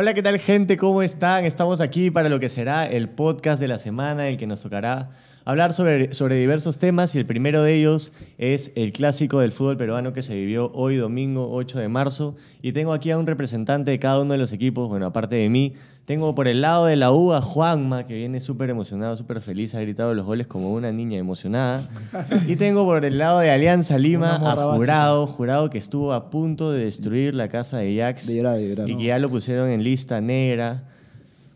[0.00, 0.76] Hola, ¿qué tal gente?
[0.76, 1.44] ¿Cómo están?
[1.44, 5.10] Estamos aquí para lo que será el podcast de la semana, el que nos tocará
[5.48, 9.78] hablar sobre, sobre diversos temas y el primero de ellos es el clásico del fútbol
[9.78, 13.90] peruano que se vivió hoy domingo 8 de marzo y tengo aquí a un representante
[13.90, 15.72] de cada uno de los equipos, bueno, aparte de mí,
[16.04, 19.74] tengo por el lado de la U a Juanma, que viene súper emocionado, súper feliz,
[19.74, 21.88] ha gritado los goles como una niña emocionada.
[22.46, 26.72] Y tengo por el lado de Alianza Lima a Jurado, Jurado que estuvo a punto
[26.72, 28.26] de destruir la casa de Jax.
[28.26, 28.90] De llorar, de llorar.
[28.90, 30.82] Y que ya lo pusieron en lista negra.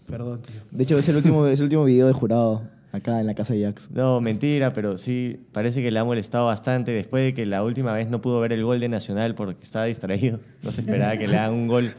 [0.06, 0.62] Perdón, tío.
[0.70, 3.54] De hecho, es el último, es el último video de jurado acá en la casa
[3.54, 3.90] de Jax.
[3.90, 7.92] No, mentira, pero sí, parece que le ha molestado bastante después de que la última
[7.92, 10.38] vez no pudo ver el gol de Nacional porque estaba distraído.
[10.62, 11.94] No se esperaba que le hagan un gol.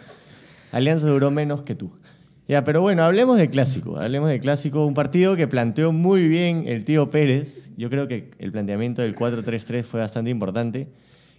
[0.72, 1.92] Alianza duró menos que tú.
[2.48, 3.98] Ya, pero bueno, hablemos de clásico.
[3.98, 7.70] Hablemos de clásico, un partido que planteó muy bien el tío Pérez.
[7.78, 10.90] Yo creo que el planteamiento del 4-3-3 fue bastante importante.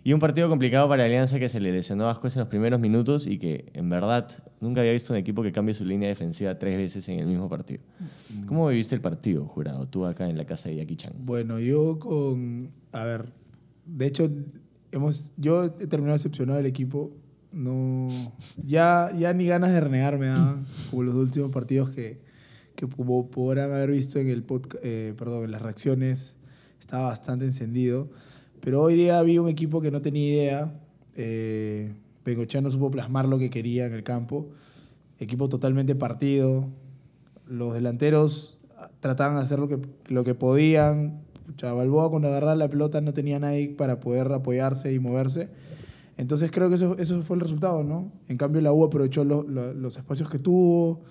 [0.06, 2.78] Y un partido complicado para Alianza que se le lesionó a Vasquez en los primeros
[2.78, 4.28] minutos y que, en verdad,
[4.60, 7.48] nunca había visto un equipo que cambie su línea defensiva tres veces en el mismo
[7.48, 7.80] partido.
[8.46, 11.14] ¿Cómo viviste el partido, jurado, tú acá en la casa de Jackie Chan?
[11.20, 12.68] Bueno, yo con.
[12.92, 13.32] A ver,
[13.86, 14.30] de hecho,
[14.92, 17.16] hemos, yo he terminado decepcionado del equipo.
[17.50, 18.08] No.
[18.62, 22.20] Ya, ya ni ganas de renegar me daban, como los últimos partidos que,
[22.76, 26.36] que podrán haber visto en el podcast, perdón, en las reacciones,
[26.78, 28.10] estaba bastante encendido.
[28.64, 30.80] Pero hoy día vi un equipo que no tenía idea.
[31.16, 31.92] Eh,
[32.62, 34.46] no supo plasmar lo que quería en el campo.
[35.18, 36.64] Equipo totalmente partido.
[37.46, 38.56] Los delanteros
[39.00, 41.20] trataban de hacer lo que, lo que podían.
[41.60, 45.48] Balboa cuando agarraba la pelota no tenía nadie para poder apoyarse y moverse.
[46.16, 48.10] Entonces creo que eso, eso fue el resultado, ¿no?
[48.28, 51.02] En cambio la U aprovechó lo- lo- los espacios que tuvo,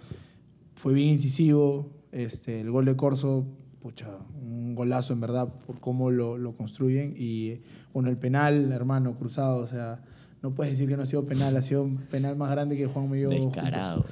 [0.76, 1.92] fue bien incisivo.
[2.12, 3.46] Este, el gol de Corso,
[3.84, 4.08] pucha,
[4.42, 7.14] un golazo en verdad por cómo lo, lo construyen.
[7.18, 7.60] Y
[7.94, 10.00] bueno, el penal, hermano, cruzado, o sea,
[10.42, 12.88] no puedes decir que no ha sido penal, ha sido un penal más grande que
[12.88, 13.30] Juan Mello.
[13.30, 14.06] Descarado.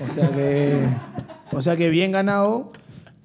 [0.00, 0.76] O sea que,
[1.52, 2.72] o sea que bien ganado,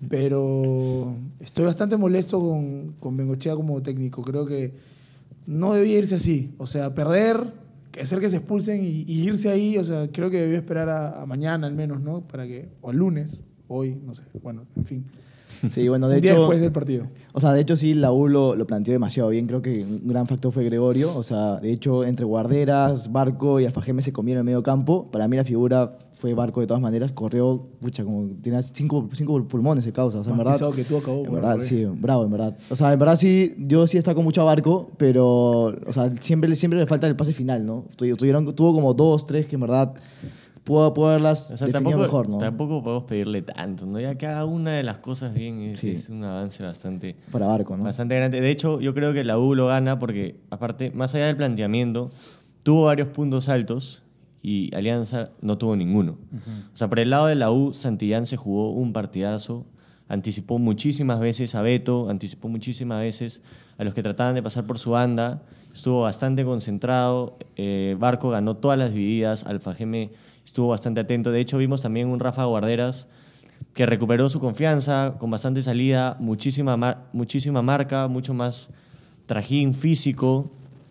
[0.08, 4.22] pero estoy bastante molesto con, con Bengochea como técnico.
[4.22, 4.76] Creo que
[5.48, 6.54] no debía irse así.
[6.60, 7.54] O sea, perder,
[8.00, 11.24] hacer que se expulsen y, y irse ahí, o sea, creo que debió esperar a,
[11.24, 12.22] a mañana al menos, ¿no?
[12.22, 14.22] Para que, o al lunes, hoy, no sé.
[14.44, 15.06] Bueno, en fin.
[15.72, 17.06] Sí, bueno, de hecho, después del partido.
[17.34, 19.48] o sea, de hecho sí, la U lo, lo planteó demasiado bien.
[19.48, 21.16] Creo que un gran factor fue Gregorio.
[21.16, 25.10] O sea, de hecho, entre Guarderas, Barco y Alfajeme se comieron el medio campo.
[25.12, 27.12] Para mí la figura fue Barco de todas maneras.
[27.12, 30.20] Corrió, pucha, como tiene cinco, cinco pulmones de causa.
[30.20, 31.26] O sea, en Más verdad, que tú acabó.
[31.26, 32.58] En verdad, sí, bravo, en verdad.
[32.70, 36.56] O sea, en verdad sí, yo sí con mucho a Barco, pero, o sea, siempre,
[36.56, 37.86] siempre le falta el pase final, ¿no?
[37.96, 39.94] Tu- Tuvieron, tuvo como dos, tres que en verdad
[40.68, 42.38] pudo haberlas O sea, tampoco, mejor, ¿no?
[42.38, 44.00] tampoco podemos pedirle tanto, ¿no?
[44.00, 45.92] Ya cada una de las cosas bien es, Sí.
[45.92, 47.84] es un avance bastante, Para Barco, ¿no?
[47.84, 48.42] bastante grande.
[48.42, 52.12] De hecho, yo creo que la U lo gana porque, aparte, más allá del planteamiento,
[52.64, 54.04] tuvo varios puntos altos
[54.42, 56.18] y Alianza no tuvo ninguno.
[56.74, 59.66] O sea, por el lado de la U, Santillán se jugó un partidazo,
[60.10, 63.42] anticipó muchísimas veces a Beto, anticipó muchísimas veces
[63.78, 68.56] a los que trataban de pasar por su banda, estuvo bastante concentrado, eh, Barco ganó
[68.56, 70.12] todas las divididas, Alfa Geme
[70.48, 73.10] estuvo bastante atento, de hecho vimos también un Rafa Guarderas
[73.74, 78.70] que recuperó su confianza con bastante salida, muchísima, mar- muchísima marca, mucho más
[79.26, 80.50] trajín físico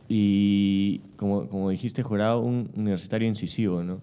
[0.09, 4.01] y, como, como dijiste, jurado, un universitario incisivo, ¿no?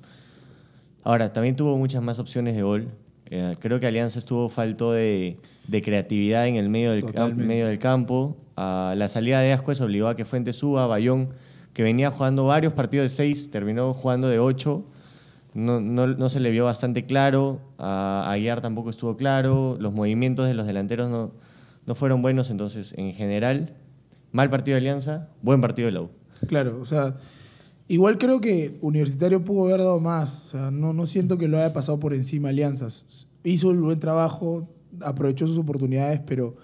[1.03, 2.87] Ahora, también tuvo muchas más opciones de gol.
[3.29, 5.37] Eh, creo que Alianza estuvo falto de,
[5.67, 7.43] de creatividad en el medio del, Totalmente.
[7.45, 8.35] medio del campo.
[8.57, 11.29] Ah, la salida de Ascuez obligó a que Fuentes suba, Bayón,
[11.73, 14.85] que venía jugando varios partidos de seis, terminó jugando de ocho.
[15.53, 17.59] No, no, no se le vio bastante claro.
[17.77, 19.77] A Aguiar tampoco estuvo claro.
[19.79, 21.31] Los movimientos de los delanteros no,
[21.85, 22.49] no fueron buenos.
[22.49, 23.75] Entonces, en general,
[24.31, 26.09] mal partido de Alianza, buen partido de la U.
[26.47, 27.15] Claro, o sea,
[27.87, 30.47] igual creo que Universitario pudo haber dado más.
[30.47, 33.27] O sea, no, no siento que lo haya pasado por encima Alianzas.
[33.43, 34.67] Hizo el buen trabajo,
[35.01, 36.55] aprovechó sus oportunidades, pero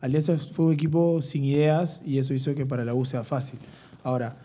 [0.00, 3.58] Alianzas fue un equipo sin ideas y eso hizo que para la U sea fácil.
[4.04, 4.36] Ahora,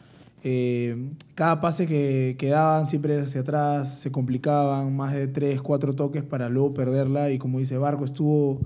[0.44, 0.96] eh,
[1.35, 6.23] cada pase que, que daban siempre hacia atrás, se complicaban, más de tres, cuatro toques
[6.23, 8.59] para luego perderla y como dice Barco, estuvo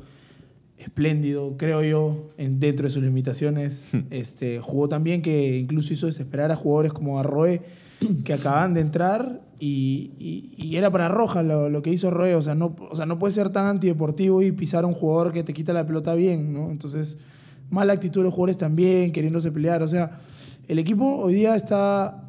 [0.78, 3.88] espléndido, creo yo, en, dentro de sus limitaciones.
[4.10, 7.62] este, jugó también que incluso hizo desesperar a jugadores como Arroe,
[8.24, 12.36] que acaban de entrar y, y- y era para roja lo, lo que hizo Arroe.
[12.36, 15.32] O sea, no, o sea, no puede ser tan antideportivo y pisar a un jugador
[15.32, 16.70] que te quita la pelota bien, ¿no?
[16.72, 17.18] Entonces,
[17.70, 19.82] mala actitud de los jugadores también, queriéndose pelear.
[19.82, 20.20] O sea,
[20.68, 22.22] el equipo hoy día está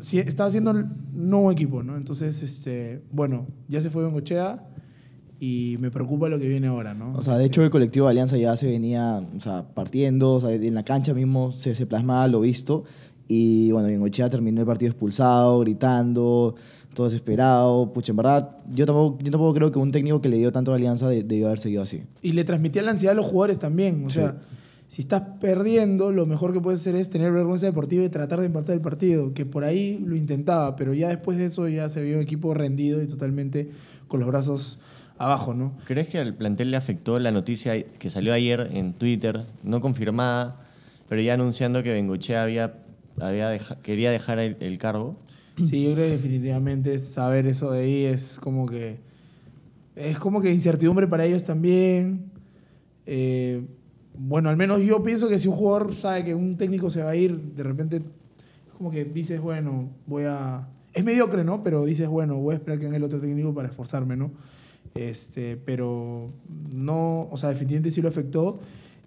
[0.00, 1.96] está haciendo el nuevo equipo, ¿no?
[1.96, 4.64] Entonces, este, bueno, ya se fue Bengochea
[5.38, 7.12] y me preocupa lo que viene ahora, ¿no?
[7.14, 10.40] O sea, de hecho el colectivo de Alianza ya se venía o sea, partiendo, o
[10.40, 12.84] sea, en la cancha mismo se, se plasmaba lo visto.
[13.28, 16.56] Y bueno, Bengochea terminó el partido expulsado, gritando,
[16.94, 17.92] todo desesperado.
[17.92, 20.72] Pucha, en verdad, yo tampoco, yo tampoco creo que un técnico que le dio tanto
[20.72, 22.02] a Alianza de- debió haber seguido así.
[22.22, 24.04] Y le transmitía la ansiedad a los jugadores también.
[24.04, 24.16] O Sí.
[24.16, 24.36] sea,
[24.94, 28.46] si estás perdiendo, lo mejor que puedes hacer es tener vergüenza deportiva y tratar de
[28.46, 29.34] empatar el partido.
[29.34, 32.54] Que por ahí lo intentaba, pero ya después de eso ya se vio un equipo
[32.54, 33.70] rendido y totalmente
[34.06, 34.78] con los brazos
[35.18, 35.72] abajo, ¿no?
[35.84, 40.60] ¿Crees que al plantel le afectó la noticia que salió ayer en Twitter, no confirmada,
[41.08, 42.74] pero ya anunciando que Bengochea había,
[43.20, 45.16] había deja- quería dejar el, el cargo?
[45.56, 48.98] Sí, yo creo que definitivamente saber eso de ahí es como que.
[49.96, 52.30] Es como que incertidumbre para ellos también.
[53.06, 53.62] Eh,
[54.16, 57.10] bueno, al menos yo pienso que si un jugador sabe que un técnico se va
[57.10, 58.02] a ir, de repente
[58.76, 60.68] como que dices, bueno, voy a.
[60.92, 61.62] Es mediocre, ¿no?
[61.62, 64.30] Pero dices, bueno, voy a esperar que venga el otro técnico para esforzarme, ¿no?
[64.94, 66.30] Este, pero
[66.70, 68.60] no, o sea, definitivamente sí lo afectó.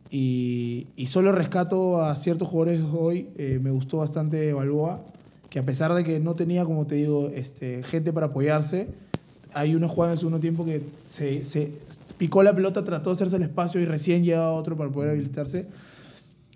[0.09, 3.29] Y, y solo rescato a ciertos jugadores hoy.
[3.37, 5.05] eh, me gustó bastante Balboa,
[5.49, 8.87] que a pesar de que no tenía, como te digo, este, gente para apoyarse,
[9.53, 11.71] hay una jugada en el segundo tiempo que se
[12.17, 15.67] picó la pelota, trató de hacerse el espacio y recién llegaba otro para poder habilitarse.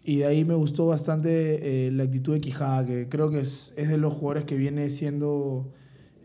[0.04, 3.74] Y de ahí me gustó bastante eh, la actitud de Quijada, que creo que es,
[3.78, 5.72] es de los jugadores que viene siendo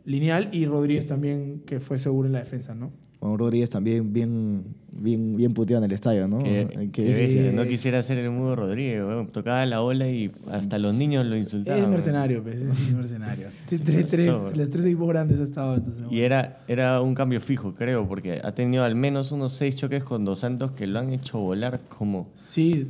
[0.04, 2.92] lineal, y Rodríguez también, que fue seguro en la defensa, ¿no?
[3.20, 6.38] Juan Rodríguez también bien, bien, bien puteado en el estadio, ¿no?
[6.38, 7.56] Que, Que que es- bestia, sí.
[7.56, 9.26] no quisiera ser el mudo Rodríguez, weón.
[9.28, 11.82] tocaba la ola y hasta los niños lo insultaban.
[11.82, 13.48] Es mercenario, pues, es mercenario.
[13.68, 16.04] Sí, tres, tres, pasó, los tres equipos grandes ha estado, entonces.
[16.10, 20.04] Y era, era un cambio fijo, creo, porque ha tenido al menos unos seis choques
[20.04, 22.28] con Dos Santos que lo han hecho volar como...
[22.36, 22.86] Sí,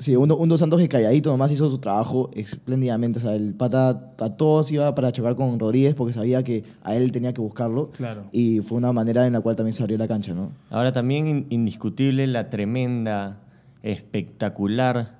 [0.00, 3.18] Sí, un, un Dos Santos que calladito nomás hizo su trabajo espléndidamente.
[3.18, 6.94] O sea, el pata a todos iba para chocar con Rodríguez porque sabía que a
[6.94, 7.90] él tenía que buscarlo.
[7.90, 8.26] Claro.
[8.30, 10.52] Y fue una manera en la cual también se abrió la cancha, ¿no?
[10.70, 13.40] Ahora también in- indiscutible la tremenda,
[13.82, 15.18] espectacular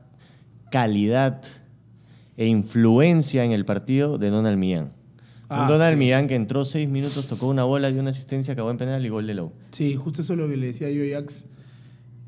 [0.71, 1.43] calidad
[2.37, 4.93] e influencia en el partido de Donald Millán.
[5.49, 5.99] Ah, un Donald sí.
[5.99, 9.09] Millán que entró seis minutos, tocó una bola, dio una asistencia, acabó en penal y
[9.09, 9.51] gol de Lowe.
[9.73, 11.47] Sí, justo eso es lo que le decía yo a Jax.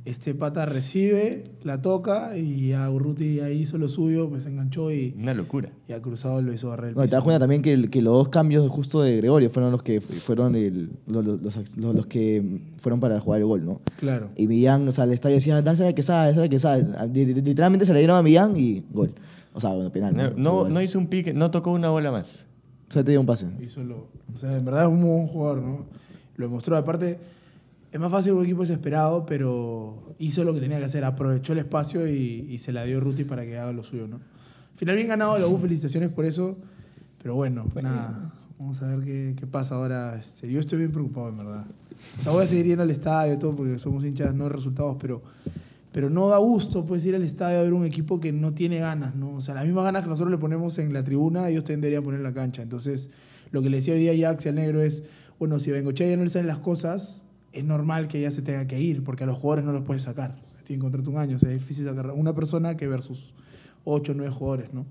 [0.06, 4.90] Este pata recibe, la toca y a Urruti ahí hizo lo suyo, pues se enganchó
[4.90, 5.68] y, Una locura.
[5.88, 7.90] y a Cruzado lo hizo barrer el No, y te das cuenta también que, el-
[7.90, 11.94] que los dos cambios justo de Gregorio fueron los que fueron el- los, los- los-
[11.94, 13.82] los que fueron para jugar el gol, ¿no?
[13.98, 14.30] Claro.
[14.36, 16.86] Y Millán, o sea, el estadio decía, dásela que sabe, dásela que sabe.
[17.12, 19.12] Literalmente se le dieron a Millán y gol.
[19.52, 20.16] O sea, bueno, penal.
[20.16, 20.30] No,
[20.64, 22.46] no, no hizo un pique, no tocó una bola más.
[22.88, 23.48] O sea, te dio un pase.
[23.62, 25.84] Hizo lo- o sea, en verdad es un muy buen jugador, ¿no?
[26.36, 26.74] Lo demostró.
[26.76, 27.18] Aparte,
[27.92, 31.04] es más fácil un equipo desesperado, pero hizo lo que tenía que hacer.
[31.04, 34.16] Aprovechó el espacio y, y se la dio Ruti para que haga lo suyo, ¿no?
[34.16, 36.56] Al final, bien ganado la U, felicitaciones por eso.
[37.22, 38.32] Pero bueno, nada.
[38.58, 40.16] Vamos a ver qué, qué pasa ahora.
[40.18, 41.64] Este, yo estoy bien preocupado, en verdad.
[42.18, 44.50] O sea, voy a seguir yendo al estadio y todo porque somos hinchas, no de
[44.50, 45.22] resultados, pero,
[45.92, 48.78] pero no da gusto pues, ir al estadio a ver un equipo que no tiene
[48.78, 49.34] ganas, ¿no?
[49.34, 52.02] O sea, las mismas ganas que nosotros le ponemos en la tribuna, ellos también deberían
[52.02, 52.62] poner en la cancha.
[52.62, 53.10] Entonces,
[53.50, 55.02] lo que le decía hoy día a Jax y al negro es,
[55.38, 58.66] bueno, si Bengochea ya no le salen las cosas, es normal que ya se tenga
[58.66, 60.36] que ir, porque a los jugadores no los puedes sacar.
[60.64, 63.34] Tienen contrato un año, o sea, es difícil sacar una persona que versus
[63.84, 64.86] ocho o nueve jugadores, ¿no?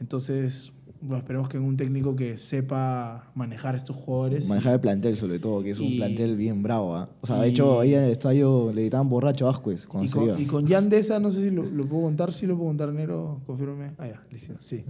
[0.00, 0.72] Entonces,
[1.02, 4.48] bueno, esperemos que un técnico que sepa manejar estos jugadores.
[4.48, 6.96] Manejar el plantel, sobre todo, que es un Y- plantel bien bravo.
[6.96, 7.08] ¿ah?
[7.20, 10.04] O sea, de y- hecho, ahí en el estadio le gritaban borracho a Vázquez cuando
[10.04, 10.40] Y se con, iba.
[10.40, 12.92] y con Jan Deza, no sé si lo, lo puedo contar, sí lo puedo contar,
[12.92, 13.92] Nero, confírmame.
[13.98, 14.82] Ah, ya, listo, sí.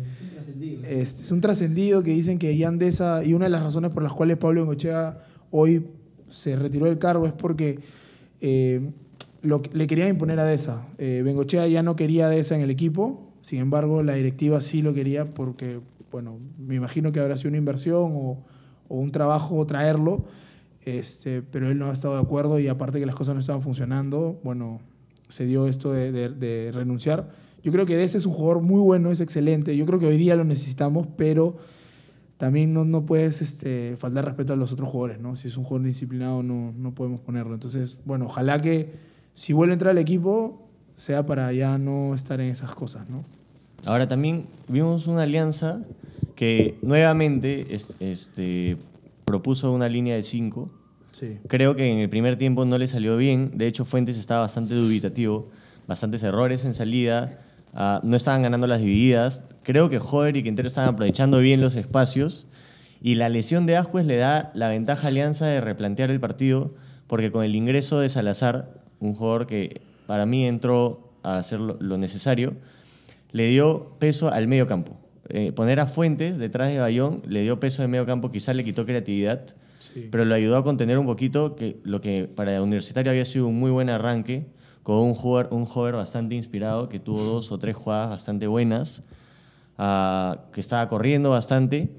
[0.89, 4.03] Este, es un trascendido que dicen que Jan Deza, y una de las razones por
[4.03, 5.19] las cuales Pablo Bengochea
[5.51, 5.85] hoy
[6.31, 7.81] se retiró del cargo es porque
[8.41, 8.81] eh,
[9.43, 10.87] lo, le querían imponer a Deza.
[10.99, 14.83] Eh, Bengochea ya no quería a Deza en el equipo, sin embargo, la directiva sí
[14.83, 18.39] lo quería porque, bueno, me imagino que habrá sido una inversión o,
[18.89, 20.25] un trabajo traerlo,
[20.85, 23.63] este, pero él no ha estado de acuerdo y aparte que las cosas no estaban
[23.63, 24.81] funcionando, bueno,
[25.29, 27.31] se dio esto de, de- de renunciar.
[27.63, 29.77] Yo creo que Deza es un jugador muy bueno, es excelente.
[29.77, 31.57] Yo creo que hoy día lo necesitamos, pero
[32.41, 35.37] también no, no puedes este, faltar respeto a los otros jugadores, ¿no?
[35.37, 37.53] Si es un jugador disciplinado, no, no podemos ponerlo.
[37.53, 38.89] Entonces, bueno, ojalá que
[39.35, 43.25] si vuelve a entrar al equipo, sea para ya no estar en esas cosas, ¿no?
[43.85, 45.83] Ahora también vimos una alianza
[46.35, 48.79] que nuevamente es- este,
[49.27, 50.71] propuso una línea de cinco.
[51.13, 51.37] Sí.
[51.47, 53.53] Creo que en el primer tiempo no le salió bien.
[53.59, 55.49] De hecho, Fuentes estaba bastante dubitativo,
[55.87, 57.39] bastantes errores en salida.
[57.75, 59.43] Ah, no estaban ganando las divididas.
[59.63, 62.47] Creo que Joder y Quintero estaban aprovechando bien los espacios.
[63.03, 66.75] Y la lesión de Ascuez le da la ventaja a Alianza de replantear el partido,
[67.07, 71.97] porque con el ingreso de Salazar, un jugador que para mí entró a hacer lo,
[71.99, 72.55] necesario,
[73.33, 74.99] le dio peso al medio campo.
[75.29, 78.65] Eh, poner a Fuentes detrás de Bayón le dio peso de medio campo, quizás le
[78.65, 79.43] quitó creatividad,
[79.79, 80.09] Sí.
[80.11, 83.59] pero lo ayudó a contener un poquito que lo que para Universitario había sido un
[83.59, 84.45] muy buen arranque,
[84.83, 89.03] con un jugador, un bastante inspirado que tuvo dos o tres jugadas bastante buenas,
[89.79, 91.91] ah, que estaba corriendo bastante.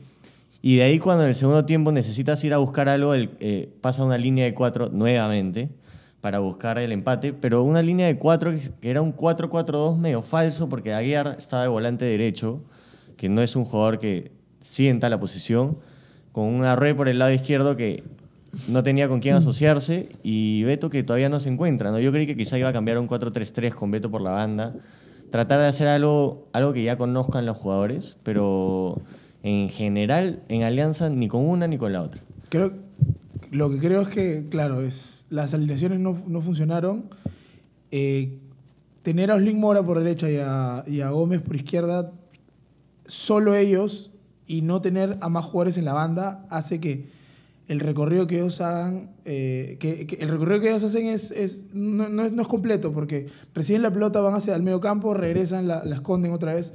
[0.62, 3.70] Y de ahí cuando en el segundo tiempo necesitas ir a buscar algo, el, eh,
[3.82, 5.70] pasa una línea de cuatro nuevamente
[6.22, 10.70] para buscar el empate, pero una línea de cuatro que era un 4-4-2 medio falso
[10.70, 12.62] porque Aguiar estaba de volante derecho,
[13.18, 15.80] que no es un jugador que sienta la posición,
[16.32, 18.04] con un arroyo por el lado izquierdo que
[18.68, 21.92] no tenía con quién asociarse y Beto que todavía no se encuentra.
[21.92, 22.00] ¿no?
[22.00, 24.76] Yo creí que quizá iba a cambiar a un 4-3-3 con Beto por la banda,
[25.30, 29.02] tratar de hacer algo, algo que ya conozcan los jugadores, pero
[29.44, 32.22] en general en Alianza ni con una ni con la otra.
[32.50, 32.74] Creo,
[33.52, 37.06] lo que creo es que, claro, es, las alineaciones no, no funcionaron.
[37.92, 38.38] Eh,
[39.04, 42.12] tener a Oslin Mora por derecha y a, y a Gómez por izquierda,
[43.06, 44.12] solo ellos,
[44.48, 47.21] y no tener a más jugadores en la banda, hace que
[47.68, 52.10] el recorrido que ellos hagan, eh, que, el recorrido que ellos hacen es, es- no,
[52.10, 55.68] no es, no es completo, porque reciben la pelota, van hacia el medio campo, regresan,
[55.68, 56.74] la, la esconden otra vez.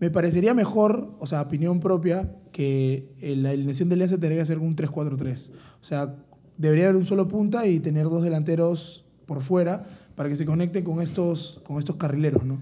[0.00, 4.46] Me parecería mejor, o sea, opinión propia, que eh, la alineación de Alianza tendría que
[4.46, 5.48] ser un 3-4-3.
[5.80, 6.14] O sea,
[6.58, 10.84] debería haber un solo punta y tener dos delanteros por fuera para que se conecten
[10.84, 12.58] con estos, con estos carrileros, ¿no?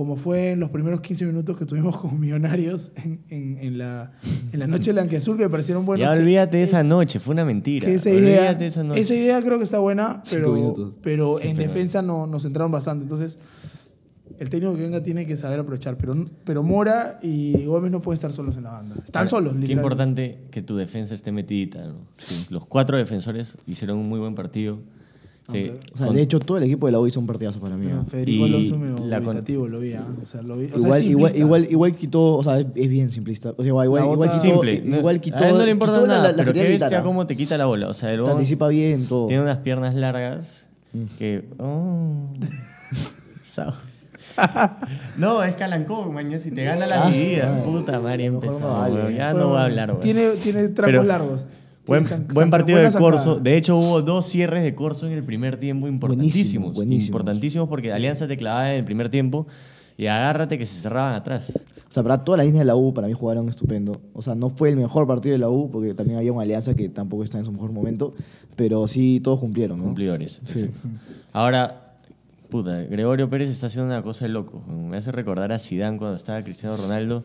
[0.00, 4.12] Como fue en los primeros 15 minutos que tuvimos con Millonarios en, en- en la,
[4.50, 6.06] en la noche blanqueazul, que me parecieron buenos.
[6.06, 7.84] ya olvídate de esa noche, fue una mentira.
[7.86, 9.00] que esa idea, olvídate de esa noche.
[9.02, 12.72] esa idea creo que está buena, pero, pero Sí, en pero- defensa no, nos centraron
[12.72, 13.02] bastante.
[13.02, 13.36] Entonces,
[14.38, 15.98] el técnico que venga tiene que saber aprovechar.
[15.98, 16.14] Pero,
[16.44, 18.94] pero Mora y Gómez no pueden estar solos en la banda.
[19.04, 21.84] Están Ahora, solos, Qué importante que tu defensa esté metidita.
[21.84, 21.96] ¿no?
[22.16, 24.78] Sí, Los cuatro defensores hicieron un muy buen partido.
[25.48, 27.58] Aunque- O sea, con- de hecho, todo el equipo de la U hizo un partidazo
[27.60, 27.86] para mí.
[27.86, 28.04] ¿no?
[28.04, 29.36] Federico Alonso la con-
[29.70, 29.92] lo vi.
[29.94, 30.04] ¿ah?
[30.22, 30.66] O sea, lo vi.
[30.66, 33.50] O sea, Igual, es igual, igual, igual quitó, o sea, es, bien simplista.
[33.50, 34.82] O sea, igual, igual, igual quitó, Simple.
[34.84, 37.02] No- igual quitó, a él no le importa nada, la, la pero que qué bestia
[37.02, 37.88] cómo te quita la bola.
[37.88, 39.26] O sea, el Te anticipa bien todo.
[39.26, 41.04] tiene unas piernas largas Mm.
[41.18, 41.44] que...
[41.58, 42.32] oh,
[45.18, 46.38] no, es Calancón, mañana.
[46.38, 47.68] Si te gana la Ah, vida, sí.
[47.68, 49.14] puta madre, no empezó, weón.
[49.14, 49.98] Ya Bueno, no voy a hablar.
[50.00, 51.48] Tiene, tiene trapos Pero- largos.
[51.86, 53.36] Buen, san- buen partido de Corso.
[53.40, 56.74] De hecho, hubo dos cierres de Corso en el primer tiempo importantísimos.
[56.74, 57.06] buenísimos.
[57.08, 59.46] Importantísimos porque Alianza te clavaba en el primer tiempo
[59.96, 61.58] y agárrate que se cerraban atrás.
[61.88, 64.00] O sea, para toda la línea de la U para mí jugaron estupendo.
[64.12, 66.74] O sea, no fue el mejor partido de la U porque también había una alianza
[66.76, 68.14] que tampoco está en su mejor momento,
[68.54, 69.84] pero sí todos cumplieron, ¿no?
[69.86, 70.40] Cumplidores.
[70.44, 70.70] Sí.
[71.32, 71.79] Ahora,
[72.50, 74.62] puta, Gregorio Pérez está haciendo una cosa de loco.
[74.68, 77.24] Me hace recordar a Zidane cuando estaba Cristiano Ronaldo.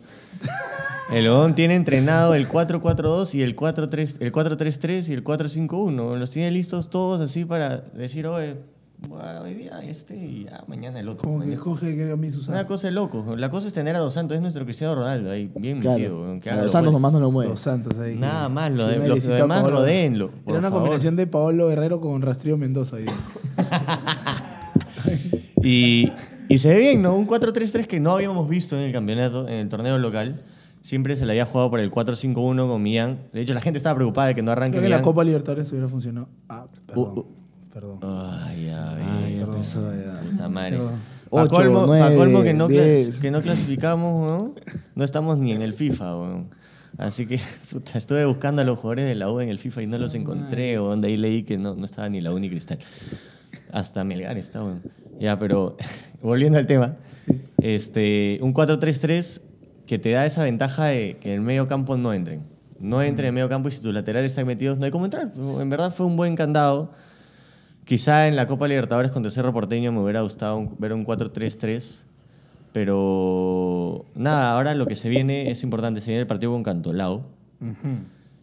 [1.11, 6.15] El Odón tiene entrenado el 4-4-2 y el 4-3 el 4-3-3 y el 4-5-1.
[6.17, 8.55] Los tiene listos todos así para decir, oye,
[9.09, 11.23] bueno, hoy día este y ya mañana el otro.
[11.25, 11.55] Como que mañana".
[11.57, 12.59] escoge que a mí Susana.
[12.59, 13.35] Una cosa de loco.
[13.35, 15.97] La cosa es tener a Dos Santos, es nuestro Cristiano Ronaldo ahí, bien Claro.
[15.99, 16.39] metido.
[16.39, 17.51] que haga los Santos nomás no lo mueve.
[17.51, 18.15] Los Santos ahí.
[18.15, 20.31] Nada más, lo, de- lo- lo demás rodéenlo.
[20.47, 20.79] Era una favor.
[20.83, 22.95] combinación de Paolo Guerrero con Rastrillo Mendoza.
[22.97, 23.05] ahí.
[25.65, 26.11] Y,
[26.47, 27.15] y se ve bien, ¿no?
[27.15, 30.41] Un 4-3-3 que no habíamos visto en el campeonato, en el torneo local.
[30.81, 33.17] Siempre se le había jugado por el 4-5-1 con Millán.
[33.33, 35.01] De hecho, la gente estaba preocupada de que no arranque Creo que la.
[35.01, 36.29] Copa Libertadores hubiera funcionado.
[36.47, 37.13] Ah, perdón.
[37.15, 37.25] Uh, uh.
[37.73, 37.99] Perdón.
[38.03, 40.21] Ay, ya, Ay, ya empezó, ya.
[40.21, 40.77] Puta madre.
[40.77, 40.99] Perdón.
[41.29, 44.53] Pa' Ocho, colmo, pa' colmo que, no que no clasificamos, ¿no?
[44.93, 46.49] No estamos ni en el FIFA, weón.
[46.97, 47.39] Así que,
[47.71, 50.13] puta, estuve buscando a los jugadores de la U en el FIFA y no los
[50.13, 51.01] encontré, weón.
[51.01, 52.77] De ahí leí que no, no estaba ni la U ni Cristal.
[53.71, 54.81] Hasta Melgar está, weón.
[55.19, 55.77] Ya, pero
[56.21, 56.97] volviendo al tema.
[57.61, 59.41] Este, un 4-3-3
[59.87, 62.41] que te da esa ventaja de que en el medio campo no entren.
[62.79, 65.05] No entren en el medio campo y si tus laterales están metidos no hay cómo
[65.05, 65.31] entrar.
[65.35, 66.91] En verdad fue un buen candado.
[67.85, 72.03] Quizá en la Copa Libertadores contra Cerro Porteño me hubiera gustado un- ver un 4-3-3.
[72.73, 76.01] Pero nada, ahora lo que se viene es importante.
[76.01, 77.23] Se viene el partido con Cantolao.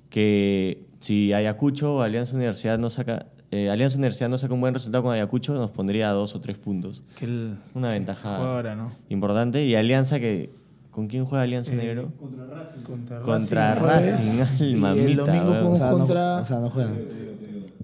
[0.08, 5.04] Que si Ayacucho, Alianza Universidad no saca, eh, Alianza Universidad no saca un buen resultado
[5.04, 7.04] con Ayacucho, nos pondría a dos o tres puntos.
[7.18, 8.92] Que el Una ventaja juega ahora, ¿no?
[9.10, 9.64] importante.
[9.64, 10.50] Y Alianza que.
[10.90, 12.10] ¿Con quién juega Alianza Negro?
[12.18, 15.66] Contra, Contra jueves, Racing, y mamita, El domingo weón.
[15.68, 16.36] O sea, no, contra.
[16.38, 16.94] o sea, no juegan.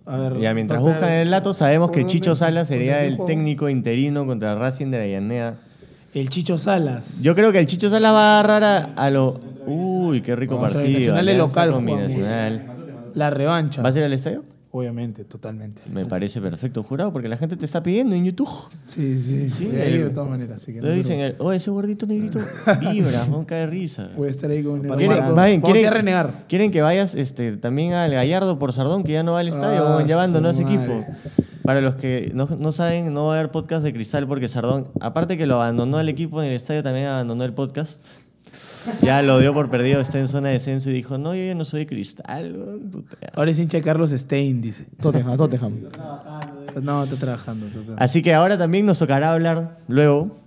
[0.05, 3.69] a ver, Ya mientras buscan el dato, sabemos que ¿Por Chicho Salas sería el técnico
[3.71, 5.57] interino contra Racing de Avellaneda.
[6.13, 7.23] El Chicho Salas.
[7.23, 9.41] Yo creo que el Chicho Salas va a agarrar a, a lo.
[9.67, 11.15] Uy, qué rico Contra partido.
[11.15, 12.63] De Alianza local.
[13.15, 13.81] La revancha.
[13.83, 14.45] ¿Vas a ir al estadio?
[14.79, 15.83] Obviamente, totalmente.
[15.93, 18.49] Me parece perfecto, jurado, porque la gente te está pidiendo en YouTube.
[18.87, 19.65] Sí, sí, Sí, sí.
[19.67, 20.63] Voy a ir el- de todas maneras.
[20.63, 22.39] Así que no dicen, oh, ese gordito negrito
[22.81, 24.11] vibra, no cae de risa.
[24.17, 26.45] Voy a estar ahí con el ¿Quieren, a quieren- ir a renegar.
[26.49, 29.87] quieren que vayas este, también al Gallardo por Sardón, que ya no va al estadio,
[29.87, 31.05] Ah, ya abandonó ese equipo.
[31.65, 34.89] Para los que no, no saben, no va a haber podcast de Cristal porque Sardón,
[35.01, 38.07] aparte que lo abandonó el equipo en el estadio, también abandonó el podcast.
[39.03, 41.55] Ya lo dio por perdido, está en zona de descenso y dijo, no, yo ya
[41.55, 42.55] no soy de Cristal.
[42.91, 43.17] puta".
[43.35, 44.87] Ahora es hincha de Carlos Stein, dice.
[45.01, 45.75] Tottenham, Tottenham.
[46.83, 47.67] No, está trabajando.
[47.67, 47.95] está trabajando.
[47.97, 50.39] Así que ahora también nos tocará hablar luego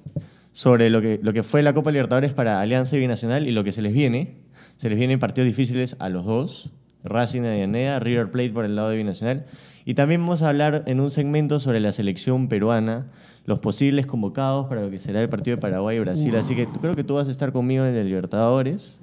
[0.54, 3.64] sobre lo que, lo que fue la Copa Libertadores para Alianza y Binacional y lo
[3.64, 4.42] que se les viene.
[4.78, 6.72] Se les vienen partidos difíciles a los dos.
[7.04, 9.46] Racing de Avellaneda, River Plate por el lado de Binacional.
[9.86, 13.08] Y también vamos a hablar en un segmento sobre la selección peruana,
[13.46, 16.36] los posibles convocados para lo que será el partido de Paraguay y Brasil.
[16.36, 19.02] Así que tú- creo que tú vas a estar conmigo en el Libertadores.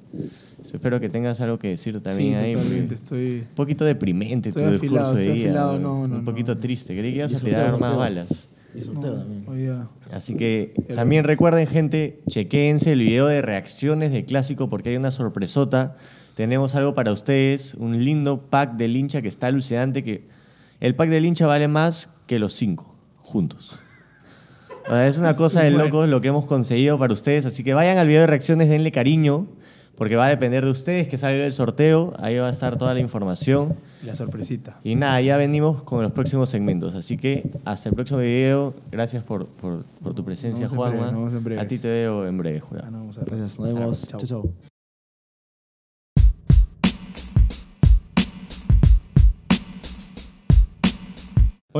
[0.62, 2.88] Espero que tengas algo que decir también sí, ahí.
[2.92, 3.38] Estoy...
[3.48, 4.80] un poquito deprimente Estoy tu afilado,
[5.12, 5.46] discurso de estoy día.
[5.48, 6.06] afilado, ¿no?
[6.06, 6.60] no, un poquito no.
[6.60, 6.96] triste.
[6.96, 8.48] Creí que ibas a tirar más balas.
[8.74, 14.96] Día- Así que también recuerden, gente, chequéense el video de reacciones de clásico porque hay
[14.96, 15.96] una sorpresota.
[16.38, 20.04] Tenemos algo para ustedes, un lindo pack del hincha que está alucinante.
[20.04, 20.22] Que
[20.78, 23.76] el pack del hincha vale más que los cinco juntos.
[24.86, 25.86] O sea, Es una cosa de Bueno.
[25.86, 27.44] locos lo que hemos conseguido para ustedes.
[27.44, 29.48] Así que vayan al video de reacciones, denle cariño,
[29.96, 32.14] porque va a depender de ustedes que salga el sorteo.
[32.20, 33.74] Ahí va a estar toda la información.
[34.04, 34.78] La sorpresita.
[34.84, 36.94] Y nada, ya venimos con los próximos segmentos.
[36.94, 38.74] Así que hasta el próximo video.
[38.92, 41.10] Gracias por, por, por tu presencia, Nos vemos en breve, Juanma.
[41.10, 41.64] nos vemos en breves.
[41.64, 42.86] A ti te veo en breve, jurado.
[42.86, 43.30] Ah, no, vamos a ver.
[43.30, 44.06] Gracias, nos vemos.
[44.06, 44.67] Chao, chao.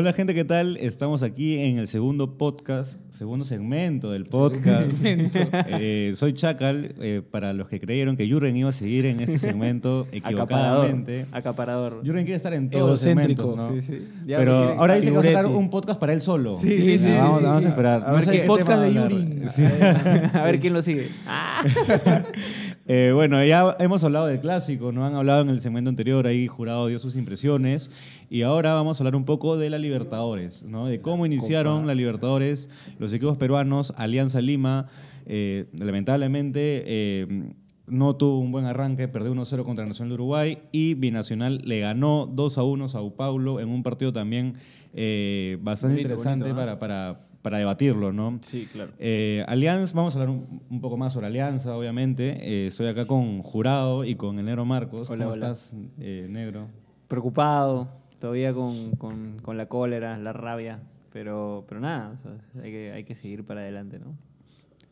[0.00, 0.76] Hola gente, ¿qué tal?
[0.76, 4.92] Estamos aquí en el segundo podcast, segundo segmento del podcast.
[5.02, 9.40] Eh, soy Chacal, eh, para los que creyeron que Jurgen iba a seguir en este
[9.40, 10.14] segmento Acaparador.
[10.30, 11.26] equivocadamente.
[11.32, 11.94] Acaparador.
[12.06, 13.56] Jurgen quiere estar en todos los Egocéntrico.
[13.56, 13.82] segmentos, ¿no?
[13.82, 14.08] Sí, sí.
[14.24, 16.56] Ya, Pero ahora dice que va a sacar un podcast para él solo.
[16.58, 18.04] Sí, sí, vamos, sí, vamos a esperar.
[18.06, 20.38] A ver sé qué podcast de va a.
[20.42, 21.08] A ver quién lo sigue.
[21.26, 21.64] Ah.
[22.90, 26.46] Eh, bueno, ya hemos hablado del clásico, nos han hablado en el segmento anterior, ahí
[26.46, 27.90] Jurado dio sus impresiones
[28.30, 30.86] y ahora vamos a hablar un poco de la Libertadores, ¿no?
[30.86, 34.86] de cómo iniciaron la Libertadores los equipos peruanos, Alianza Lima,
[35.26, 37.52] eh, lamentablemente eh,
[37.86, 42.26] no tuvo un buen arranque, perdió 1-0 contra Nacional de Uruguay y Binacional le ganó
[42.26, 44.54] 2-1 a Sao Paulo en un partido también
[45.60, 46.78] bastante Bonito, interesante bonito, ¿ah?
[46.78, 48.40] para, para, para debatirlo, ¿no?
[48.46, 48.92] Sí, claro.
[48.98, 52.36] Eh, Alianza, vamos a hablar un, un poco más sobre Alianza, obviamente.
[52.40, 55.08] Eh, estoy acá con Jurado y con el negro Marcos.
[55.10, 55.46] Hola, ¿Cómo hola.
[55.52, 56.66] estás, eh, negro?
[57.06, 60.80] Preocupado, todavía con, con- con la cólera, la rabia.
[61.12, 64.14] Pero, pero nada, o sea, hay, que, hay que seguir para adelante, ¿no?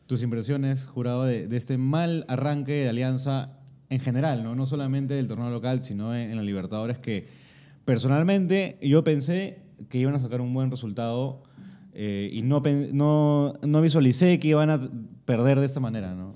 [0.07, 3.51] Tus impresiones, Jurado, de, de este mal arranque de Alianza
[3.89, 7.27] en general, no, no solamente del torneo local, sino en, en la Libertadores, que
[7.85, 11.43] personalmente yo pensé que iban a sacar un buen resultado
[11.99, 12.61] eh, y no,
[12.93, 14.79] no, no visualicé que iban a
[15.25, 16.31] perder de esta manera, ¿no?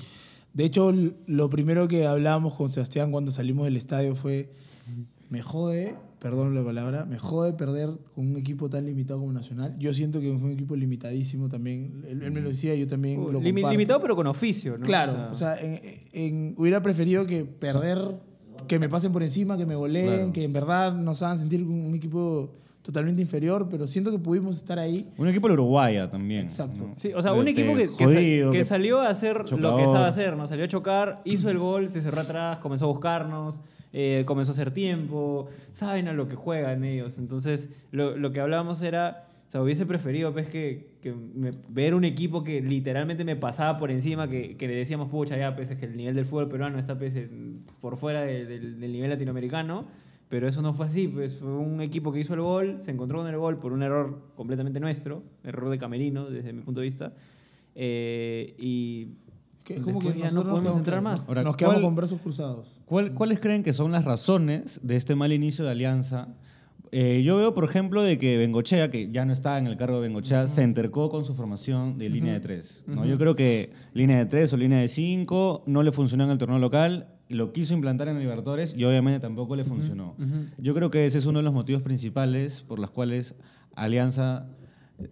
[0.54, 0.92] De hecho,
[1.28, 4.50] lo primero que hablábamos con Sebastián cuando salimos del estadio fue,
[5.30, 9.76] me jode, perdón la palabra, me jode perder con un equipo tan limitado como Nacional.
[9.80, 12.04] Yo siento que fue un equipo limitadísimo también.
[12.08, 13.72] Él, él me lo decía, yo también Uh, lo comparto.
[13.72, 14.84] limitado pero con oficio, ¿no?
[14.86, 15.80] Claro, o sea, en-
[16.12, 18.00] en- hubiera preferido que perder,
[18.68, 20.34] que me pasen por encima, que me goleen, Claro.
[20.34, 24.58] que en verdad nos hagan sentir un, un equipo totalmente inferior, pero siento que pudimos
[24.58, 25.08] estar ahí.
[25.18, 26.42] Un equipo de Uruguaya también.
[26.46, 26.88] Exacto.
[26.90, 26.96] ¿no?
[26.96, 29.10] Sí, o sea, De- un de equipo que, que sa- jodido, que que- salió a
[29.10, 30.48] hacer lo que sabe hacer, ¿no?
[30.48, 33.62] Salió a chocar, hizo el gol, se cerró atrás, comenzó a buscarnos,
[33.94, 37.18] eh, comenzó a hacer tiempo, saben a lo que juegan ellos.
[37.20, 41.94] Entonces, lo, lo que hablábamos era, o sea, hubiese preferido pues, que, que me- ver
[41.94, 45.70] un equipo que literalmente me pasaba por encima, que, que le decíamos, pucha, ya, pues
[45.70, 48.92] es que el nivel del fútbol peruano está pues, en- por fuera de- del, del
[48.94, 49.86] nivel latinoamericano.
[50.32, 53.20] Pero eso no fue así, pues fue un equipo que hizo el gol, se encontró
[53.20, 56.86] con el gol por un error completamente nuestro, error de Camerino desde mi punto de
[56.88, 57.12] vista.
[57.76, 59.10] Eh, y
[59.68, 61.28] es como que ya no nos podemos entrar más.
[61.28, 62.80] Ahora, nos quedamos ¿cuál- con brazos cruzados.
[62.86, 66.30] ¿Cuál- ¿Cuáles creen que son las razones de este mal inicio de Alianza?
[66.94, 69.96] Eh, yo veo, por ejemplo, de que Bengochea, que ya no está en el cargo
[69.98, 72.84] de Bengochea, se entercó con su formación de línea de tres.
[72.88, 73.06] ¿no?
[73.06, 76.38] Yo creo que línea de tres o línea de cinco no le funcionó en el
[76.38, 80.16] torneo local, lo quiso implantar en Libertadores y obviamente tampoco le funcionó.
[80.58, 83.36] Yo creo que ese es uno de los motivos principales por los cuales
[83.76, 84.48] Alianza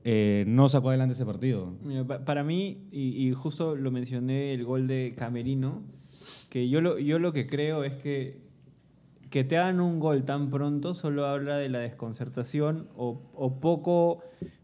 [0.03, 1.73] eh, no sacó adelante ese partido.
[1.83, 5.81] Mira, pa- Para mí, y, y justo lo mencioné, el gol de Camerino,
[6.49, 8.47] que yo lo, yo lo que creo es que
[9.29, 14.23] que te hagan un gol tan pronto solo habla de la desconcertación o, o poco,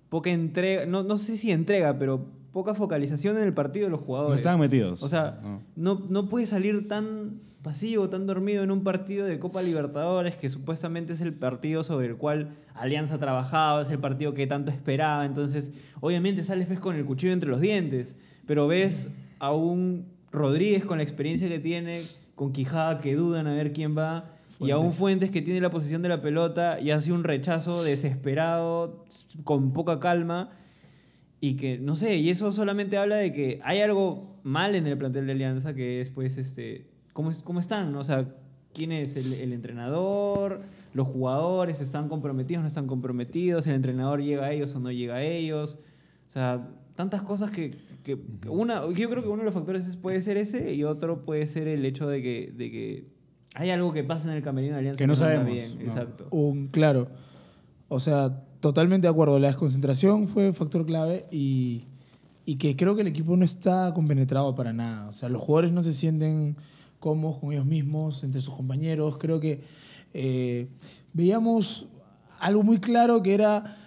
[0.09, 3.99] poca entrega, no, no sé si entrega, pero poca focalización en el partido de los
[3.99, 4.29] jugadores.
[4.29, 5.03] No estaban metidos.
[5.03, 5.61] O sea, No.
[5.75, 10.47] no, no puedes salir tan pasivo, tan dormido en un partido de Copa Libertadores, que
[10.47, 15.25] supuestamente es el partido sobre el cual Alianza trabajaba, es el partido que tanto esperaba.
[15.25, 18.15] Entonces, obviamente sales ves con el cuchillo entre los dientes,
[18.47, 22.03] pero ves a un Rodríguez con la experiencia que tiene,
[22.35, 25.71] con Quijada que dudan a ver quién va, y a un Fuentes que tiene la
[25.71, 29.03] posición de la pelota y hace un rechazo desesperado,
[29.43, 30.51] con poca calma.
[31.47, 34.97] Y que, no sé, y eso solamente habla de que hay algo mal en el
[34.97, 37.91] plantel de Alianza, que es, pues, este, ¿cómo, es- cómo están?
[37.91, 37.99] no?
[37.99, 38.25] O sea,
[38.73, 40.61] ¿quién es el, el entrenador?
[40.93, 43.67] ¿Los jugadores están comprometidos no están comprometidos?
[43.67, 45.77] ¿El entrenador llega a ellos o no llega a ellos?
[46.29, 47.71] O sea, tantas cosas que,
[48.03, 50.83] que, que una, yo creo que uno de los factores es- puede ser ese y
[50.83, 53.07] otro puede ser el hecho de que, de que
[53.53, 55.75] hay algo que pasa en el camerino de Alianza Que no anda sabemos, bien.
[55.77, 55.81] ¿no?
[55.83, 56.27] Exacto.
[56.31, 57.07] Un, claro.
[57.87, 59.37] O sea, totalmente de acuerdo.
[59.37, 61.83] La desconcentración fue factor clave y,
[62.47, 65.07] y que creo que el equipo no está compenetrado para nada.
[65.09, 66.55] O sea, los jugadores no se sienten
[66.99, 69.17] cómodos con ellos mismos, entre sus compañeros.
[69.19, 69.61] Creo que
[70.15, 70.67] eh,
[71.13, 71.85] veíamos
[72.39, 73.77] algo muy claro que era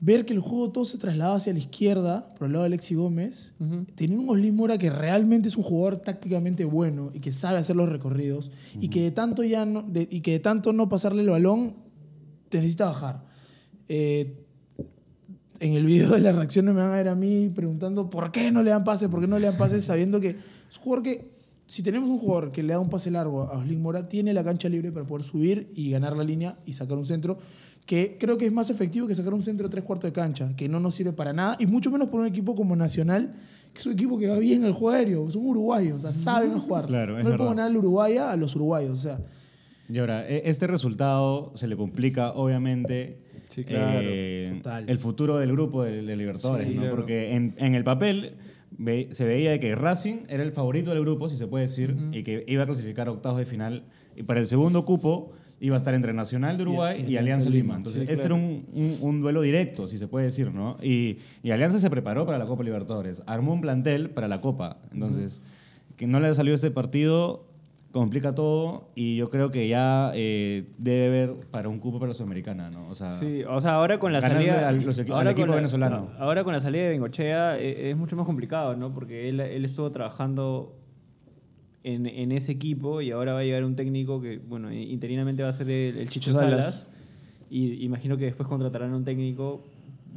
[0.00, 2.96] ver que el juego todo se trasladaba hacia la izquierda, por el lado de Alexi
[2.96, 3.52] Gómez.
[3.60, 3.84] Ujú.
[3.94, 7.76] Teniendo un Oslin Mora que realmente es un jugador tácticamente bueno y que sabe hacer
[7.76, 8.50] los recorridos
[8.80, 11.74] y que de tanto ya no, de- y que de tanto no pasarle el balón
[12.48, 13.27] te necesita bajar.
[13.88, 14.34] Eh,
[15.60, 18.30] en el video de la reacción no me van a ver a mí preguntando por
[18.30, 20.82] qué no le dan pase, por qué no le dan pase, sabiendo que es un
[20.82, 21.30] jugador que,
[21.66, 24.44] si tenemos un jugador que le da un pase largo a Oslin Mora, tiene la
[24.44, 27.38] cancha libre para poder subir y ganar la línea y sacar un centro,
[27.86, 30.54] que creo que es más efectivo que sacar un centro de tres cuartos de cancha,
[30.56, 33.34] que no nos sirve para nada, y mucho menos por un equipo como Nacional,
[33.72, 36.52] que es un equipo que va bien al juego aéreo, son uruguayos, o sea, saben
[36.52, 36.86] a jugar.
[36.86, 37.38] Claro, no le verdad.
[37.38, 39.18] pongo nada al uruguaya a los uruguayos, o sea.
[39.88, 43.18] Y ahora, e- este resultado se le complica, obviamente,
[43.50, 44.00] Sí, claro.
[44.02, 44.84] eh, Total.
[44.88, 46.80] el futuro del grupo de, de Libertadores, Sí, ¿no?
[46.82, 46.96] claro.
[46.96, 48.34] Porque en, en el papel
[48.70, 52.22] ve- se veía que Racing era el favorito del grupo, si se puede decir, y
[52.22, 53.84] que iba a clasificar a octavos de final.
[54.16, 57.48] Y para el segundo cupo iba a estar entre Nacional de Uruguay y, y Alianza
[57.48, 57.62] Lima.
[57.62, 57.76] Lima.
[57.78, 58.36] Entonces, Sí, este claro.
[58.36, 60.76] era un, un- un duelo directo, si se puede decir, ¿no?
[60.82, 64.78] Y, y Alianza se preparó para la Copa Libertadores, armó un plantel para la Copa.
[64.92, 65.42] Entonces,
[65.96, 67.47] que no le ha salido este partido
[67.92, 72.14] complica todo y yo creo que ya eh, debe haber para un cupo para la
[72.14, 72.88] Sudamericana, ¿no?
[72.88, 74.68] O sea, Sí, o sea, ahora con la salida.
[74.68, 76.10] al- los equi- al ahora equipo con la- venezolano.
[76.18, 78.92] Ahora con la salida de Bengochea eh, es mucho más complicado, ¿no?
[78.92, 80.74] Porque él, él estuvo trabajando
[81.82, 85.48] en, en ese equipo y ahora va a llegar un técnico que, bueno, interinamente va
[85.48, 86.64] a ser el, el Chicho Chicho Salas.
[86.66, 86.90] Salas.
[87.50, 89.62] Y imagino que después contratarán a un técnico.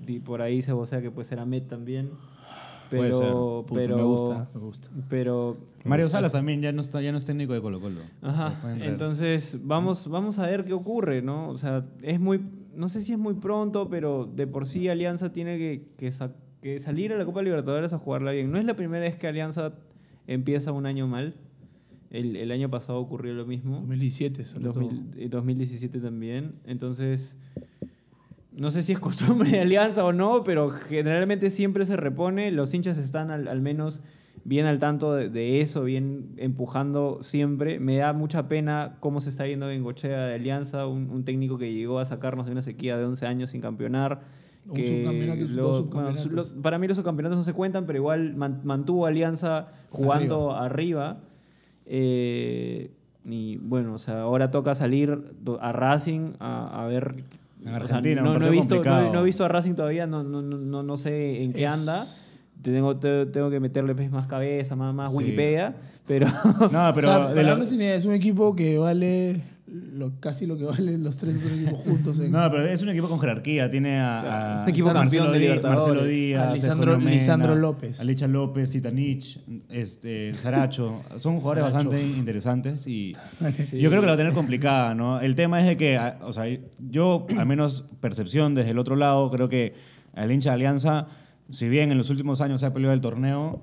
[0.07, 2.09] Y por ahí se vocea que puede ser Ahmed también.
[2.91, 3.31] Pero, Puede ser.
[3.33, 4.87] Puta, pero, me gusta, me gusta.
[5.09, 8.01] Pero Mario Salas también ya no está ya no es técnico de Colo Colo.
[8.21, 11.49] Ajá, entonces vamos, vamos a ver qué ocurre, ¿no?
[11.49, 12.41] O sea, es muy,
[12.75, 16.33] no sé si es muy pronto, pero de por sí Alianza tiene que, que sa-
[16.61, 18.51] que salir a la Copa Libertadores a jugarla bien.
[18.51, 19.73] No es la primera vez que Alianza
[20.27, 21.35] empieza un año mal.
[22.11, 23.77] El, el año pasado ocurrió lo mismo.
[23.77, 25.21] 2017, sobre 2000 todo.
[25.21, 26.55] y 2017 también.
[26.65, 27.37] Entonces,
[28.57, 32.51] no sé si es costumbre de Alianza o no, pero generalmente siempre se repone.
[32.51, 34.01] Los hinchas están al, al menos
[34.43, 37.79] bien al tanto de, de eso, bien empujando siempre.
[37.79, 41.73] Me da mucha pena cómo se está yendo Bengochea de Alianza, un, un técnico que
[41.73, 44.21] llegó a sacarnos de una sequía de 11 años sin campeonar.
[44.67, 45.03] Un que
[45.51, 49.05] lo- dos bueno, los- para mí los subcampeonatos no se cuentan, pero igual man- mantuvo
[49.05, 51.17] Alianza jugando arriba.
[51.85, 52.91] Eh,
[53.25, 55.17] y bueno, o sea, ahora toca salir
[55.59, 57.23] a Racing a, a ver.
[57.61, 59.13] En o sea, Argentina, un no, no he visto, no, complicado.
[59.13, 61.71] no he visto a Racing todavía, no, no, no, no, no sé en qué Es-
[61.73, 62.05] anda.
[62.61, 65.17] Tengo, te- tengo que meterle pues, más cabeza, más, más Sí.
[65.17, 65.75] Wikipedia,
[66.07, 66.27] pero
[66.71, 67.41] No, pero o sea, de
[67.75, 69.41] idea, es un equipo que vale
[69.71, 72.19] lo, casi lo que valen los tres otros equipos juntos.
[72.19, 73.69] En, No, pero es un equipo con jerarquía.
[73.69, 75.83] Tiene a, a es un equipo Marcelo campeón de Di- Libertadores.
[75.85, 77.99] Marcelo Díaz, A Lisandro- Sergio Mena, Lisandro López.
[77.99, 81.01] a Licha López, Titanich, este, Saracho.
[81.19, 81.89] Son jugadores Saracho.
[81.89, 83.13] bastante interesantes y
[83.69, 83.79] Sí.
[83.79, 85.19] yo creo que la va a tener complicada, ¿no?
[85.21, 86.43] El tema es de que, a- o sea,
[86.89, 89.73] yo, al menos percepción desde el otro lado, creo que
[90.13, 91.07] al hincha de Alianza,
[91.49, 93.61] si bien en los últimos años se ha peleado el torneo,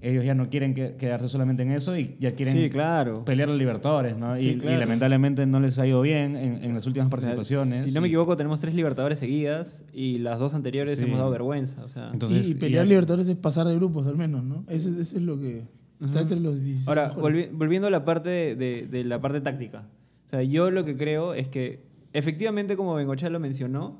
[0.00, 3.24] ellos ya no quieren que- quedarse solamente en eso y ya quieren sí, claro.
[3.24, 4.36] pelear a los Libertadores, ¿no?
[4.38, 4.78] Y, Sí, y claro.
[4.80, 7.84] lamentablemente no les ha ido bien en, en las últimas participaciones.
[7.84, 11.04] Si no me Y- equivoco, tenemos tres Libertadores seguidas y las dos anteriores Sí.
[11.04, 11.84] hemos dado vergüenza.
[11.84, 12.10] O sea.
[12.12, 14.64] Entonces, y, y pelear y- Libertadores es pasar de grupos, al menos, ¿no?
[14.68, 15.58] Ese es lo que
[16.00, 16.18] está Ujú.
[16.18, 19.84] entre los 16 Ahora, volvi- volviendo a la parte de, de- de la parte táctica.
[20.26, 21.80] O sea, yo lo que creo es que,
[22.12, 23.98] efectivamente, como Bengochea lo mencionó,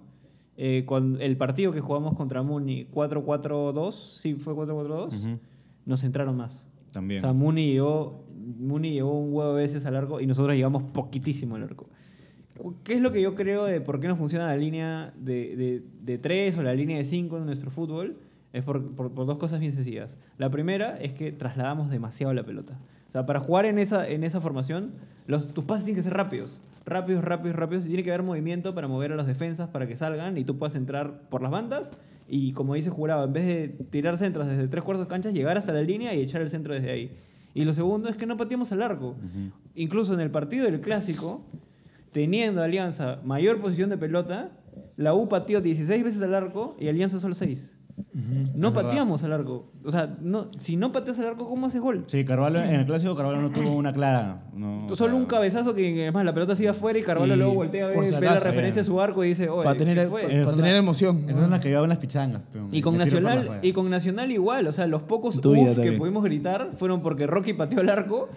[0.62, 5.38] eh, con el partido que jugamos contra Muni 4-4-2, sí, fue 4-4-2, Ujú.
[5.87, 6.64] Nos entraron más.
[6.93, 7.21] También.
[7.21, 8.25] O sea, Muni llegó,
[8.59, 11.87] Muni llegó un huevo de veces al arco y nosotros llegamos poquitísimo al arco.
[12.85, 15.83] ¿Qué es lo que yo creo de por qué no funciona la línea de, de,
[16.03, 18.16] de 3 o la línea de 5 en nuestro fútbol?
[18.53, 20.19] Es por, por- por dos cosas bien sencillas.
[20.37, 22.79] La primera es que trasladamos demasiado la pelota.
[23.09, 24.93] O sea, para jugar en esa, en esa formación,
[25.27, 26.61] los, tus pases tienen que ser rápidos.
[26.85, 27.85] Rápidos, rápidos, rápidos.
[27.85, 30.59] Y tiene que haber movimiento para mover a las defensas para que salgan y tú
[30.59, 31.93] puedas entrar por las bandas.
[32.29, 35.59] Y como dice Jurado, en vez de tirar centros desde tres cuartos de cancha, llegar
[35.59, 37.11] hasta la línea y echar el centro desde ahí.
[37.55, 39.16] Y lo segundo es que no pateamos al arco.
[39.75, 41.43] Incluso en el partido del Clásico,
[42.12, 44.51] teniendo Alianza mayor posición de pelota,
[44.97, 47.77] la U pateó 16 veces al arco y Alianza solo 6.
[48.55, 49.71] No pateamos al arco.
[49.85, 52.05] O sea, no, si no pateas al arco, ¿cómo haces gol?
[52.07, 54.43] Sí, Carvalho, en el clásico Carvalho no tuvo una clara.
[54.55, 57.37] No, Solo sea, un cabezazo que, además, la pelota se iba afuera y Carvalho Y
[57.39, 58.83] luego voltea a ver, por si ve la referencia eh.
[58.83, 60.23] de su arco y dice, oye, Para tener, ¿qué pa- fue?
[60.45, 61.25] para tener emoción.
[61.29, 62.43] Esas son las que llevaban las pichangas.
[62.73, 66.23] Y con, Nacional, y con Nacional igual, o sea, los pocos vida uf que pudimos
[66.25, 68.29] gritar fueron porque Rocky pateó el arco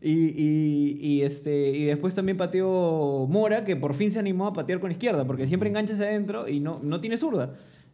[0.00, 4.52] y, y- y, este, y después también pateó Mora, que por fin se animó a
[4.52, 7.50] patear con izquierda, porque siempre engancha hacia adentro y no, no tiene zurda.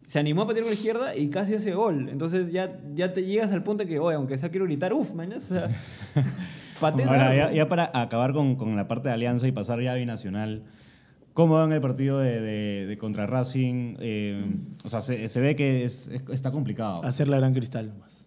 [0.09, 2.09] Se animó a patear con izquierda y casi hace gol.
[2.09, 5.13] Entonces ya, ya te llegas al punto de que, oye, aunque sea quiero gritar, uff,
[5.13, 5.67] man, o sea,
[6.81, 9.97] Ahora, ya, ya para acabar con, con la parte de Alianza y pasar ya a
[9.97, 10.63] Binacional,
[11.35, 13.97] ¿cómo van el partido de, de- de contra Racing?
[14.01, 14.45] Eh,
[14.85, 17.03] o sea, se, se ve que es- es- está complicado.
[17.05, 18.25] Hacer la gran cristal nomás.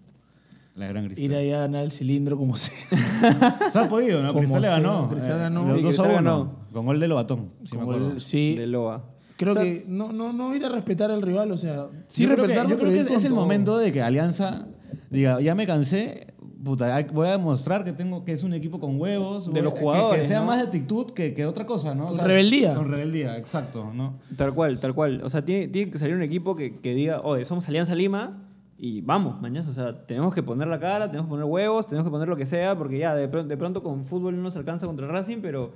[0.76, 1.26] La gran Cristal.
[1.26, 2.76] Ir ahí a ganar el cilindro como sea.
[3.72, 4.30] Se ha podido, ¿no?
[4.30, 5.10] Como Cristal le ganó.
[5.10, 5.66] Cristal Eh, ganó.
[5.66, 6.16] de Sí, 2 a Cristal 1.
[6.16, 6.56] ganó.
[6.72, 8.12] Con gol de Lobatón, sí acuerdo.
[8.12, 9.04] el- sí, De Loa.
[9.42, 12.24] Creo O sea, que no, no, no ir a respetar al rival, o sea, sí
[12.24, 13.42] yo creo que, respetarlo, yo creo pero que ir es, el todo.
[13.42, 14.68] momento de que Alianza
[15.10, 16.28] diga, ya me cansé,
[16.64, 19.46] puta, voy a demostrar que tengo que es un equipo con huevos.
[19.48, 20.46] De voy- los que- jugadores, Que, sea ¿no?
[20.46, 22.10] más de actitud que, que otra cosa, ¿no?
[22.10, 22.76] O sea, rebeldía.
[22.76, 24.20] Con rebeldía, exacto, ¿no?
[24.38, 25.22] Tal cual, tal cual.
[25.24, 28.44] O sea, tiene, tiene que salir un equipo que, que diga, oye, somos Alianza Lima
[28.78, 29.68] y vamos, mañana.
[29.70, 32.36] O sea, tenemos que poner la cara, tenemos que poner huevos, tenemos que poner lo
[32.36, 35.38] que sea, porque ya de, pronto- de pronto con fútbol no nos alcanza contra Racing,
[35.42, 35.72] pero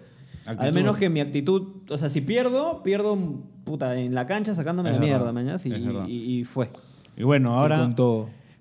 [0.45, 0.63] Actitud.
[0.63, 3.17] al menos que mi actitud, o sea, si pierdo, pierdo
[3.63, 5.59] puta en la cancha sacándome Es la verdad, mierda, mañana.
[6.07, 6.69] Y, y- y fue.
[7.17, 7.89] Y bueno, ahora.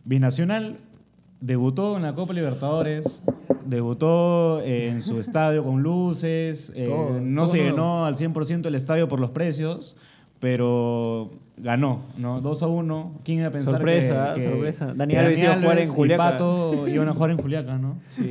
[0.06, 0.78] Binacional
[1.40, 3.22] debutó en la Copa Libertadores,
[3.66, 8.74] debutó en su estadio con luces, eh, Todo, no todo se llenó al 100% el
[8.74, 9.96] estadio por los precios,
[10.40, 12.40] pero ganó, ¿no?
[12.40, 13.12] 2 a 1.
[13.24, 14.92] ¿Quién iba a pensar Sorpresa, que, que- sorpresa.
[14.94, 16.22] Dani que Alves iba a jugar en y Juliaca.
[16.30, 17.96] Pato iban a jugar en Juliaca, ¿no?
[18.08, 18.30] Sí.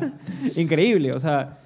[0.56, 1.58] Increíble, o sea,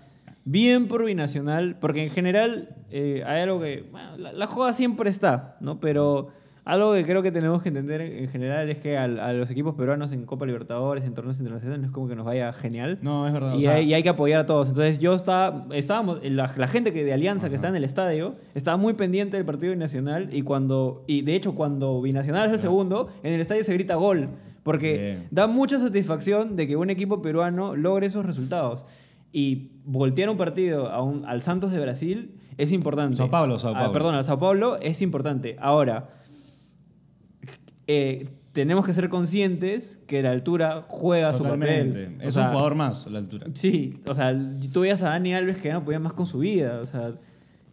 [0.45, 5.11] bien por Binacional, porque en general eh, hay algo que, bueno, la, la joda siempre
[5.11, 5.81] está, ¿no?
[5.81, 6.29] Pero
[6.65, 9.75] algo que creo que tenemos que entender en, en general es que a, los equipos
[9.75, 12.99] peruanos en Copa Libertadores, en torneos internacionales, no es como que nos vaya genial.
[13.03, 13.55] No, es verdad.
[13.55, 14.69] o Y, sea, hay, y hay que apoyar a todos.
[14.69, 18.37] Entonces yo estaba, estábamos, la, la gente que de Alianza que está en el estadio
[18.55, 22.59] estaba muy pendiente del partido binacional y cuando, y de hecho cuando binacional es el
[22.59, 24.29] segundo, en el estadio se grita gol.
[24.63, 25.29] Porque Bien.
[25.31, 28.87] da mucha satisfacción de que un equipo peruano logre esos resultados.
[29.37, 33.17] Y voltear un partido a un- al Santos de Brasil es importante.
[33.17, 33.93] Sao Paulo, Sao Ah, Paulo.
[33.93, 35.57] perdón, al Sao Paulo es importante.
[35.61, 36.09] Ahora,
[37.87, 42.05] eh, tenemos que ser conscientes que la altura juega su totalmente.
[42.05, 42.19] papel.
[42.25, 43.47] O Es sea, un jugador más, la altura.
[43.55, 44.33] Sí, o sea,
[44.73, 47.15] tú veías a Dani Alves que ya no podía más con su vida, o sea,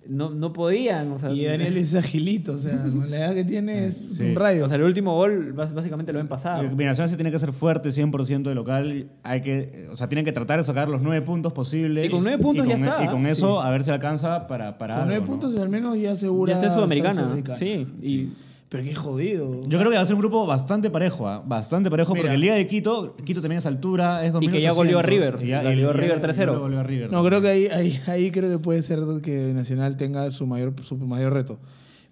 [0.10, 3.44] no, no podían, o sea, Y Daniel es agilito, o sea, con la edad que
[3.44, 4.24] tiene es Sí.
[4.30, 4.66] un rayo.
[4.66, 6.68] o sea, el último gol bás- básicamente lo ven pasado.
[6.76, 9.08] Binacional se tiene que hacer fuerte 100% de local.
[9.24, 12.08] Hay que, o sea, tienen que tratar de sacar los nueve puntos posibles.
[12.08, 13.04] Y con nueve puntos y ya con, está.
[13.04, 13.68] Y con eso Sí.
[13.68, 15.28] a ver si alcanza para, para con nueve ¿no?
[15.28, 16.54] puntos al menos ya asegura.
[16.54, 17.58] Ya está Sudamericana, Sudamericana.
[17.60, 18.30] sí, y-
[18.72, 19.64] Pero qué jodido.
[19.68, 21.44] Yo creo que va a ser un grupo bastante parejo, ¿ah?
[21.46, 22.24] bastante parejo, Mira.
[22.24, 24.54] porque el Liga de Quito, Quito también es altura, es Y 2800.
[24.58, 26.46] que ya goleó a River, y ya- goleó y a River y 3-0.
[26.46, 29.52] luego goleó a River No, creo que ahí, ahí, ahí creo que puede ser que
[29.54, 31.60] Nacional tenga su mayor, su mayor reto.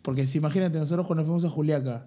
[0.02, 2.04] Porque si imagínate, nosotros cuando fuimos a Juliaca,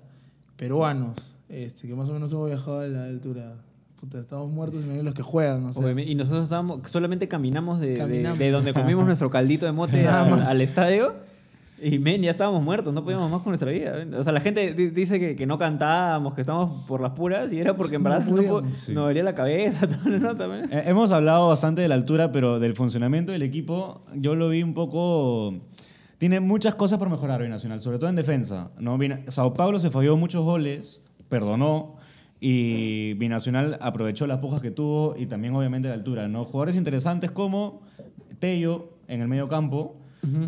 [0.57, 1.15] peruanos,
[1.49, 3.55] este, que más o menos hemos viajado a la altura,
[4.01, 7.89] puta, estamos muertos y los que juegan, o sea, Y nosotros estábamos, solamente caminamos de,
[7.93, 8.39] de- Caminamos.
[8.39, 11.32] de donde comimos nuestro caldito de mote al estadio.
[11.85, 13.95] Y men, ya estábamos muertos, no podíamos más con nuestra vida.
[14.17, 17.53] O sea, la gente di- dice que, que no cantábamos, que estábamos por las puras,
[17.53, 18.63] y era porque en No verdad no podíamos.
[18.63, 18.93] po- Sí.
[18.95, 19.89] nos dolía la cabeza.
[19.89, 20.37] Todo, ¿no?
[20.37, 20.73] También.
[20.73, 24.63] Eh, Hemos hablado bastante de la altura, pero del funcionamiento del equipo, yo lo vi
[24.63, 25.55] un poco.
[26.19, 28.71] Tiene muchas cosas por mejorar hoy Nacional, sobre todo en defensa.
[28.79, 28.97] ¿no?
[29.27, 31.97] Sao Paulo se falló muchos goles, perdonó,
[32.39, 36.29] y Binacional aprovechó las pujas que tuvo y también, obviamente, la altura.
[36.29, 36.45] ¿no?
[36.45, 37.83] Jugadores interesantes como
[38.39, 39.97] Tello en el medio campo,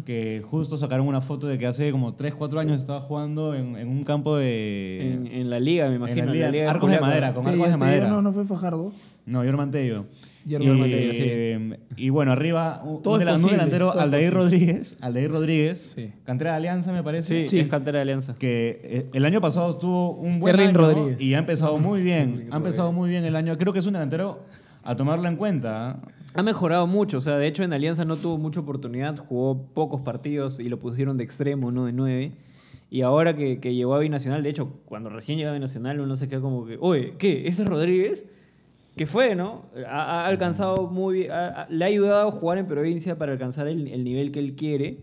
[0.05, 3.77] que justo sacaron una foto de que hace como 3, 4 años estaba jugando en,
[3.77, 5.13] en un campo de.
[5.15, 6.27] En, en la liga, me imagino.
[6.27, 8.09] la en liga, de arcos de madera, con arcos de madera.
[8.09, 8.93] No, no fue Fajardo.
[9.27, 10.05] No, Germán Tello.
[10.47, 11.81] Y, Tello, sí.
[11.97, 14.45] y bueno, arriba un, Todo un delan- un delantero, todo Aldair posible.
[14.45, 16.13] Rodríguez, Aldair Rodríguez, Sí.
[16.25, 17.61] cantera de Alianza me parece, Sí, Sí.
[17.61, 18.35] es cantera de Alianza.
[18.39, 21.21] que eh, el año pasado tuvo un buen Sterling año Rodríguez.
[21.23, 23.57] y ha empezado muy bien, Sterling ha empezado muy bien el año.
[23.57, 24.41] Creo que es un delantero
[24.83, 25.97] a tomarlo en cuenta.
[26.35, 30.01] Ha mejorado mucho, o sea, de hecho en Alianza no tuvo mucha oportunidad, jugó pocos
[30.01, 32.33] partidos y lo pusieron de extremo, no de nueve.
[32.91, 36.29] Y ahora que, llegó a Binacional, de hecho, cuando recién llegó a Binacional uno se
[36.29, 37.47] queda como que, oye, ¿qué?
[37.47, 38.27] ¿Ese es Rodríguez?
[38.97, 39.67] Que fue, ¿no?
[39.89, 44.05] Ha, alcanzado muy bien, ha- le ha ayudado a jugar en provincia para alcanzar el
[44.05, 44.99] nivel que él quiere.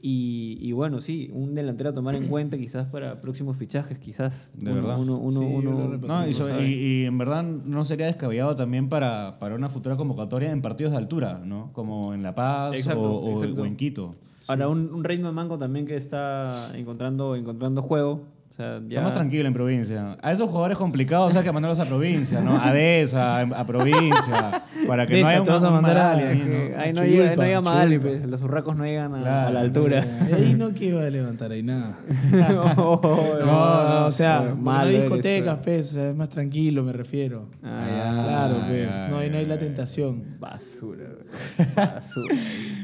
[0.00, 4.50] Y, y bueno, sí, un delantero a tomar en cuenta quizás para próximos fichajes, quizás.
[4.54, 4.98] De uno, verdad.
[5.00, 5.96] Uno, uno, Sí, uno-.
[6.06, 9.96] No, y, so- y- y en verdad no sería descabellado también para, para una futura
[9.96, 11.70] convocatoria en partidos de altura, ¿no?
[11.72, 13.62] Como en La Paz Exacto, o, o- exacto.
[13.62, 14.14] o en Quito.
[14.46, 18.22] Ahora, un, un ritmo de mango también que está encontrando, encontrando juego.
[18.58, 18.88] Sea, ya...
[18.88, 20.16] Está más tranquilo en provincia.
[20.20, 22.60] A esos jugadores complicados hay que mandarlos a provincia, ¿no?
[22.60, 26.22] A Deza, a, provincia, para que no haya te vas a un mandar a- Magali
[26.24, 26.80] ahí, ¿no?
[26.80, 29.64] ahí no llega, no llega pues, los urracos no llegan a, Claro, a la no
[29.64, 30.04] altura.
[30.34, 32.00] Ahí no que iba a levantar ahí nada.
[32.32, 33.00] no,
[33.46, 35.90] No, o sea, porque no hay eres, discotecas, pues.
[35.90, 37.48] o sea, es más tranquilo, me refiero.
[37.62, 38.24] Ah, ya.
[38.24, 40.36] Claro, Ah, pues, ya, no, hay, no hay la tentación.
[40.40, 41.04] Basura,
[41.76, 42.34] basura.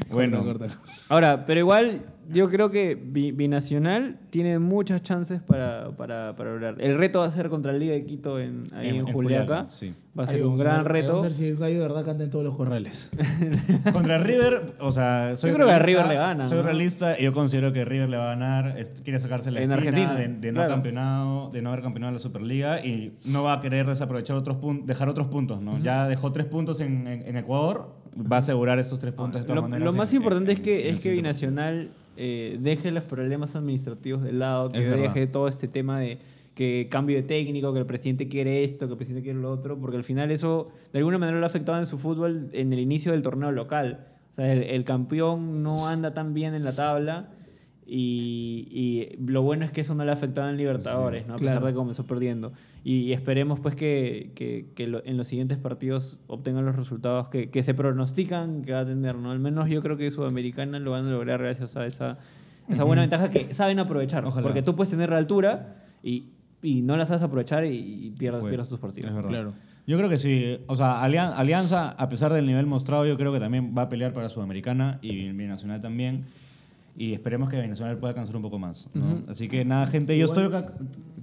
[0.09, 0.41] Bueno.
[1.09, 6.75] Ahora, pero igual yo creo que Bi- Binacional tiene muchas chances para, para, para lograr.
[6.79, 9.67] El reto va a ser contra el Liga de Quito en, ahí en, En- Juliaca.
[9.69, 9.93] Sí.
[10.17, 11.07] Va a Ahí ser un a gran ver- reto.
[11.09, 13.11] Vamos a ver si el gallo de verdad canta en todos los corrales.
[13.93, 16.63] Contra River, o sea, soy Yo creo que a realista, River le gana, Soy ¿no?
[16.63, 18.75] realista y yo considero que River le va a ganar.
[19.03, 20.69] Quiere sacarse la En Argentina, de, de no claro.
[20.73, 24.55] campeonado, de no haber campeonado en la Superliga y no va a querer desaprovechar otros
[24.57, 25.79] puntos, dejar otros puntos, ¿no?
[25.79, 29.47] Ya dejó tres puntos en, en- en Ecuador, va a asegurar estos tres puntos de
[29.47, 29.85] todas Lo, maneras.
[29.85, 34.23] lo más en- importante en- es que, es que Binacional eh, deje los problemas administrativos
[34.23, 36.19] de lado, que Es deje todo este tema de
[36.53, 39.77] que cambio de técnico, que el presidente quiere esto, que el presidente quiere lo otro,
[39.77, 42.79] porque al final eso de alguna manera lo ha afectado en su fútbol en el
[42.79, 44.07] inicio del torneo local.
[44.31, 47.27] O sea, el, el campeón no anda tan bien en la tabla
[47.85, 51.33] y, y lo bueno es que eso no le ha afectado en Libertadores, ¿no?
[51.33, 51.65] a pesar claro.
[51.67, 52.53] de que comenzó perdiendo.
[52.87, 57.49] Y, esperemos pues que, que- que lo- en los siguientes partidos obtengan los resultados que,
[57.49, 59.15] que se pronostican que va a tener.
[59.15, 59.31] ¿no?
[59.31, 62.19] Al menos yo creo que Sudamericana lo van a lograr gracias a esa,
[62.69, 64.23] esa buena ventaja que saben aprovechar.
[64.23, 64.43] Ojalá.
[64.43, 66.25] Porque tú puedes tener la altura y,
[66.61, 69.09] y no la sabes aprovechar y, y pierdes tus partidos.
[69.09, 69.29] Es verdad.
[69.31, 69.53] Claro.
[69.87, 70.59] Yo creo que sí.
[70.67, 73.89] O sea, Alian- Alianza, a pesar del nivel mostrado, yo creo que también va a
[73.89, 76.25] pelear para Sudamericana y Binacional también.
[76.97, 78.87] Y esperemos que Binacional pueda alcanzar un poco más.
[78.93, 79.21] ¿no?
[79.27, 80.73] Así que nada, gente, yo estoy acá.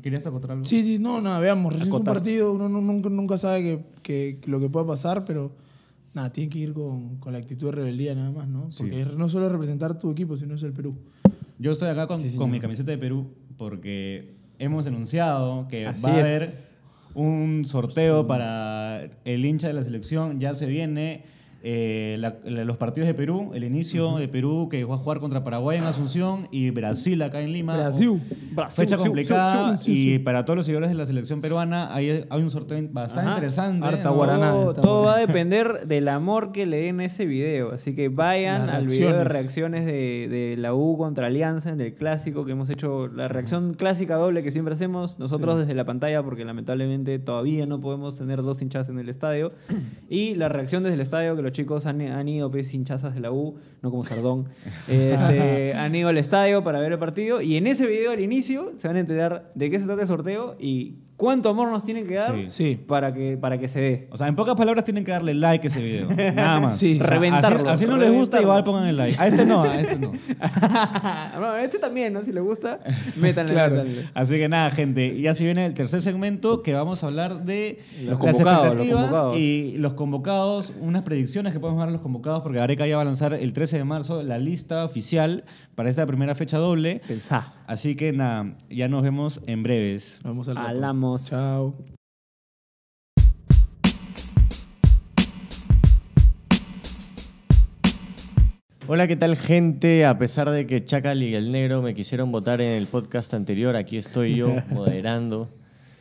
[0.02, 0.64] ¿Querías acotar algo?
[0.64, 3.62] Sí, sí, no, nada, veamos, recién es un partido, uno no- nunca, nunca sabe
[4.02, 5.52] que, que lo que pueda pasar, pero
[6.12, 8.70] nada, tiene que ir con, con la actitud de rebeldía nada más, ¿no?
[8.70, 8.82] Sí.
[8.82, 10.94] Porque es no solo representar tu equipo, sino es el Perú.
[11.58, 16.02] Yo estoy acá con, Sí, con mi camiseta de Perú porque hemos denunciado que Así
[16.02, 16.26] va a es.
[16.26, 16.54] haber
[17.14, 20.40] un sorteo para el hincha de la selección.
[20.40, 21.24] Ya se viene
[21.62, 25.18] eh, la- la- los partidos de Perú, el inicio de Perú que va a jugar
[25.20, 27.76] contra Paraguay en Asunción y Brasil acá en Lima.
[27.76, 28.20] Brasil.
[28.70, 32.24] Fecha complicada sí, sí, sí, y para todos los seguidores de la selección peruana hay,
[32.28, 33.34] hay un sorteo bastante Ajá.
[33.38, 33.86] interesante.
[33.86, 34.14] Harta ¿no?
[34.14, 34.50] guaraná.
[34.52, 37.72] Todo, va a depender del amor que le den a ese video.
[37.72, 39.86] Así que vayan al video de reacciones.
[39.86, 44.16] de, de la U contra Alianza en el clásico que hemos hecho, la reacción clásica
[44.16, 45.60] doble que siempre hacemos nosotros Sí.
[45.60, 49.52] desde la pantalla, porque lamentablemente todavía no podemos tener dos hinchas en el estadio.
[50.08, 53.20] Y la reacción desde el estadio que los chicos han, han ido, pues, hinchazas de
[53.20, 54.46] la U, no como Sardón,
[54.88, 57.42] este, han ido al estadio para ver el partido.
[57.42, 60.08] Y en ese video al inicio se van a enterar de qué se trata el
[60.08, 62.46] sorteo y cuánto amor nos tienen que dar Sí.
[62.48, 62.76] Sí.
[62.86, 64.08] para, que, para que se dé.
[64.10, 66.08] O sea, en pocas palabras tienen que darle like a ese video.
[66.34, 66.78] Nada más.
[66.78, 66.94] Sí.
[66.94, 68.42] O sea, Reventarlo, Así, así no les gusta, reventarlo.
[68.42, 69.16] igual pongan el like.
[69.20, 70.12] A este no, a este no.
[71.38, 72.22] Bueno, este también, ¿no?
[72.22, 72.80] Si le gusta,
[73.16, 73.52] métanle.
[73.52, 73.76] Claro.
[73.76, 74.08] métanle.
[74.14, 75.06] Así que nada, gente.
[75.14, 78.72] Y así viene el tercer segmento que vamos a hablar de Los las convocados, los
[78.86, 79.38] expectativas convocados.
[79.38, 83.02] y los convocados, unas predicciones que podemos dar a los convocados, porque Areca ya va
[83.02, 85.44] a lanzar el 13 de marzo la lista oficial
[85.74, 87.00] para esta primera fecha doble.
[87.06, 87.54] Pensá.
[87.66, 90.20] Así que nada, ya nos vemos en breves.
[90.24, 90.68] Vamos al rato.
[91.02, 91.74] Chao.
[98.86, 100.06] Hola, ¿qué tal gente?
[100.06, 103.74] A pesar de que Chacal y el Negro me quisieron votar en el podcast anterior,
[103.74, 105.48] aquí estoy yo moderando.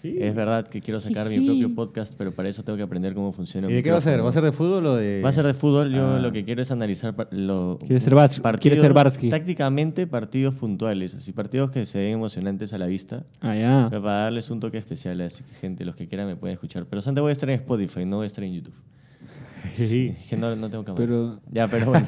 [0.03, 3.31] Es verdad que quiero sacar mi propio podcast, pero para eso tengo que aprender cómo
[3.31, 4.23] funciona un ¿Y de qué va a ser?
[4.25, 5.21] ¿Va a ser de fútbol o de.?
[5.23, 5.91] Va a ser de fútbol.
[5.93, 6.19] Yo Ah.
[6.19, 9.29] lo que quiero es analizar lo, Quiere ser Bas- quiere ser Barsky.
[9.29, 13.23] Tácticamente, partidos puntuales, así partidos que se ven emocionantes a la vista.
[13.41, 13.87] Ah, ya.
[13.89, 16.85] Pero para darles un toque especial, así que gente, los que quieran me pueden escuchar.
[16.89, 18.73] Pero antes voy a estar en Spotify, no voy a estar en YouTube.
[19.75, 21.05] Sí, es que no, no tengo cámara.
[21.05, 22.07] Pero- Ya, pero bueno.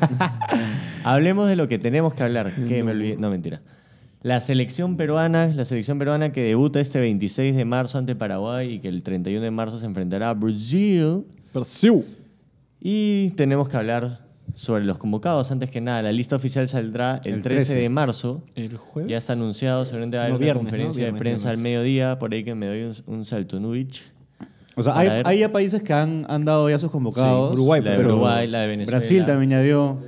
[1.04, 2.54] Hablemos de lo que tenemos que hablar.
[2.68, 3.18] Que me olvidé.
[3.18, 3.62] No, mentira.
[4.24, 8.80] La selección peruana, la selección peruana que debuta este 26 de marzo ante Paraguay y
[8.80, 11.26] que el 31 de marzo se enfrentará a Brasil.
[11.54, 12.06] Brasil.
[12.80, 14.20] Y tenemos que hablar
[14.56, 15.52] sobre los convocados.
[15.52, 17.76] Antes que nada, la lista oficial saldrá el, El 13, 13.
[17.82, 18.44] de marzo.
[18.56, 19.12] El jueves.
[19.12, 21.58] Ya está anunciado, seguramente va a haber una conferencia Viernes, de prensa viernes.
[21.60, 24.04] al mediodía, por ahí que me doy un, un salto Nubich.
[24.76, 27.50] O sea, hay, ya países que han, han dado ya sus convocados.
[27.50, 28.98] Sí, Uruguay, la de pero Uruguay, la de Venezuela.
[29.00, 30.00] Brasil también ya dio.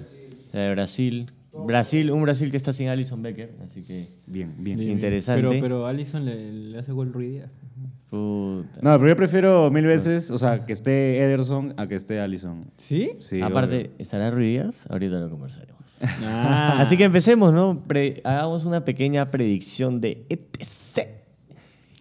[0.54, 1.32] La de Brasil.
[1.66, 4.82] Brasil, un Brasil que está sin Alison Becker, así que Bien, bien.
[4.82, 5.42] interesante.
[5.48, 7.52] Pero, pero Allison le, le hace gol Ruiz Díaz.
[8.10, 8.80] Puta.
[8.82, 12.66] No, pero yo prefiero mil veces, o sea, que esté Ederson a que esté Allison.
[12.78, 13.12] ¿Sí?
[13.20, 13.92] Sí, Aparte, obvio.
[13.98, 14.86] ¿estará Ruiz Díaz?
[14.90, 16.00] Ahorita lo conversaremos.
[16.22, 16.78] Ah.
[16.80, 17.84] Así que empecemos, ¿no?
[17.88, 21.08] Pre- hagamos una pequeña predicción de ETC.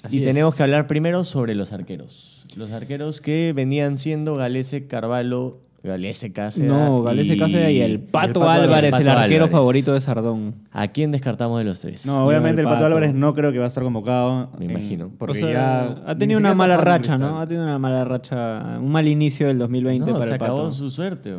[0.03, 2.45] Así y tenemos que hablar primero sobre los arqueros.
[2.57, 6.70] Los arqueros que venían siendo Galese, Carvalho, Galese Cáceres.
[6.70, 10.55] No, Galese Cáceres y el Pato, Álvarez, el, arquero favorito de Sardón.
[10.72, 12.07] ¿A quién descartamos de los tres?
[12.07, 12.87] No, obviamente el Pato Pato.
[12.87, 14.51] Álvarez no creo que va a estar convocado.
[14.59, 15.11] Me en- imagino.
[15.18, 16.03] Porque O sea, ya.
[16.07, 17.18] ha ni tenido una mala racha.
[17.18, 17.39] ¿no?
[17.39, 20.57] Ha tenido una mala racha, un mal inicio del 2020 No, para se el acabó
[20.57, 20.70] Pato.
[20.72, 21.35] su suerte.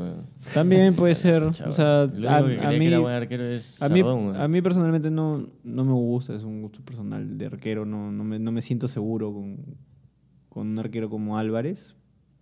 [0.53, 1.41] También puede ser.
[1.41, 4.61] O sea, Lo a, mí, que era buen arquero es a mí, Sardón, a mí
[4.61, 8.51] personalmente no, no me gusta, es un gusto personal de arquero, no, no, me, no
[8.51, 9.57] me siento seguro con,
[10.49, 11.95] con un arquero como Álvarez,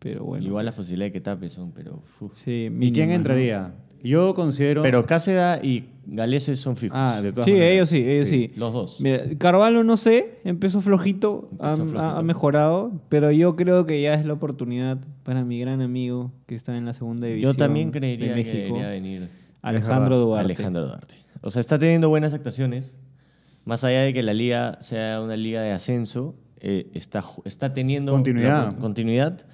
[0.03, 0.45] pero bueno.
[0.45, 2.03] Igual las pues, posibilidades que tape son, pero...
[2.19, 2.33] uf.
[2.35, 3.15] sí, ¿Y quién ¿no?
[3.15, 3.73] entraría?
[4.03, 4.81] Yo considero.
[4.81, 6.97] Pero Cáceres y Galese son fijos.
[6.99, 7.73] Ah, de todas Sí, maneras.
[7.73, 8.51] ellos sí, ellos sí.
[8.57, 8.99] Los dos.
[8.99, 12.01] Mira, Carvalho no sé, empezó flojito, Empezó ha, flojito.
[12.01, 16.55] ha- mejorado, pero yo creo que ya es la oportunidad para mi gran amigo que
[16.55, 19.29] está en la segunda división Yo también de creería que México, debería venir
[19.61, 20.45] Alejandro Duarte.
[20.45, 21.15] Alejandro Duarte.
[21.39, 22.97] O sea, está teniendo buenas actuaciones.
[23.63, 27.73] Más allá de que la liga sea una liga de ascenso, eh, está, ju- está
[27.73, 28.65] teniendo Continuidad.
[28.65, 29.45] la con- continuidad.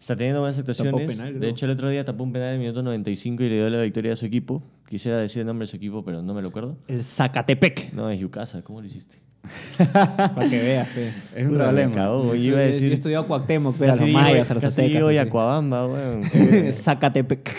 [0.00, 1.06] Está teniendo buenas actuaciones.
[1.06, 3.54] penal, de hecho, el otro día tapó un penal en el minuto 95 y le
[3.56, 4.62] dio la victoria a su equipo.
[4.88, 6.76] Quisiera decir el nombre de su equipo, pero no me lo acuerdo.
[6.86, 7.92] El Zacatepec.
[7.92, 8.62] No, es Yucasa.
[8.62, 9.18] ¿Cómo lo hiciste?
[9.92, 11.08] Para que veas, fe.
[11.34, 11.94] Es un Puta, me problema.
[11.94, 12.90] cagó, Yo, Iba a yo decir...
[12.90, 14.92] he estudiado Cuauhtémoc, pero a los mayas, a los aztecas.
[14.92, 15.14] digo así.
[15.16, 16.22] Yacuabamba, weón.
[16.72, 17.56] Zacatepec.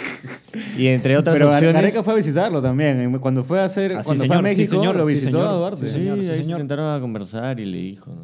[0.78, 1.74] Y entre otras Pero opciones...
[1.74, 3.18] Gareca fue a visitarlo también.
[3.20, 3.94] Cuando fue a hacer.
[3.94, 5.48] Ah, sí, cuando fue señor, a sí, México, señor, lo sí, visitó señor.
[5.48, 5.82] a Duarte.
[5.88, 8.12] Sí, Sí, señor, sí, ahí se sentaron a conversar y le dijo...
[8.12, 8.24] ¿no?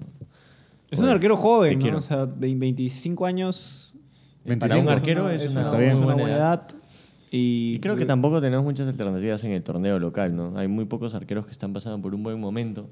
[0.91, 1.97] Es un Oye, arquero joven, ¿no?
[1.97, 3.84] O sea, de 25 años.
[4.45, 4.81] 25.
[4.81, 5.91] un arquero es una- está bien.
[5.91, 6.67] es una buena edad.
[7.31, 10.57] Y, Y creo que tampoco tenemos muchas alternativas en el torneo local, ¿no?
[10.57, 12.87] Hay muy pocos arqueros que están pasando por un buen momento.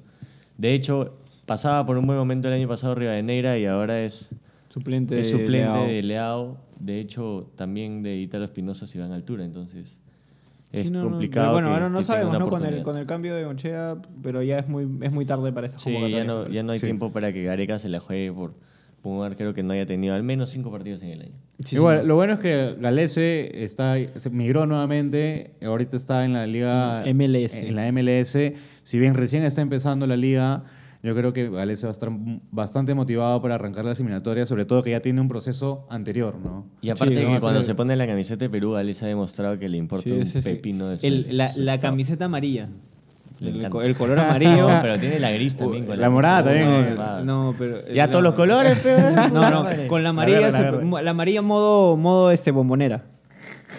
[0.58, 1.14] De hecho,
[1.46, 4.34] pasaba por un buen momento el año pasado Rivadeneira y ahora es,
[4.68, 5.86] Suplente, es de suplente Leao.
[5.86, 6.56] de Leao.
[6.80, 10.00] De hecho, también de Italo Espinosa si van a altura, entonces
[10.72, 11.52] es Sí, no, no, complicado.
[11.52, 12.48] Bueno, que- ahora no sabemos, ¿no?
[12.48, 15.66] Con el, con el cambio de Ochea, pero ya es muy, es muy tarde para
[15.68, 16.84] esta Sí, convocatoria, ya no, ya no hay Sí.
[16.86, 18.54] tiempo para que Gareca se la juegue por
[19.12, 21.32] un arquero que no haya tenido al menos cinco partidos en el año.
[21.64, 22.06] Sí, Igual, sí.
[22.06, 27.62] lo bueno es que Galese está, se migró nuevamente, ahorita está en la liga MLS.
[27.62, 28.36] En la MLS.
[28.82, 30.64] Si bien recién está empezando la liga,
[31.02, 32.08] yo creo que Galese va a estar
[32.50, 36.66] bastante motivado para arrancar las eliminatorias, sobre todo que ya tiene un proceso anterior, ¿no?
[36.80, 39.68] Y aparte Sí, que cuando se pone la camiseta de Perú, Galicia ha demostrado que
[39.68, 40.48] le importa Sí, un sí, sí.
[40.48, 42.68] pepino de su- El- la, su la camiseta amarilla.
[43.40, 43.70] Le El, encanta.
[43.70, 44.68] co- el color amarillo.
[44.74, 45.86] No, pero tiene la gris también.
[45.86, 46.96] con la morada también.
[47.26, 47.86] No, pero.
[47.88, 49.10] Ya la- todos los colores, pero.
[49.30, 51.02] No, no, con la amarilla, la se- verde.
[51.02, 53.02] la amarilla modo, modo este bombonera.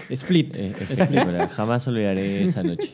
[0.09, 0.55] Split.
[0.57, 0.73] Eh.
[1.51, 2.91] Jamás olvidaré esa noche.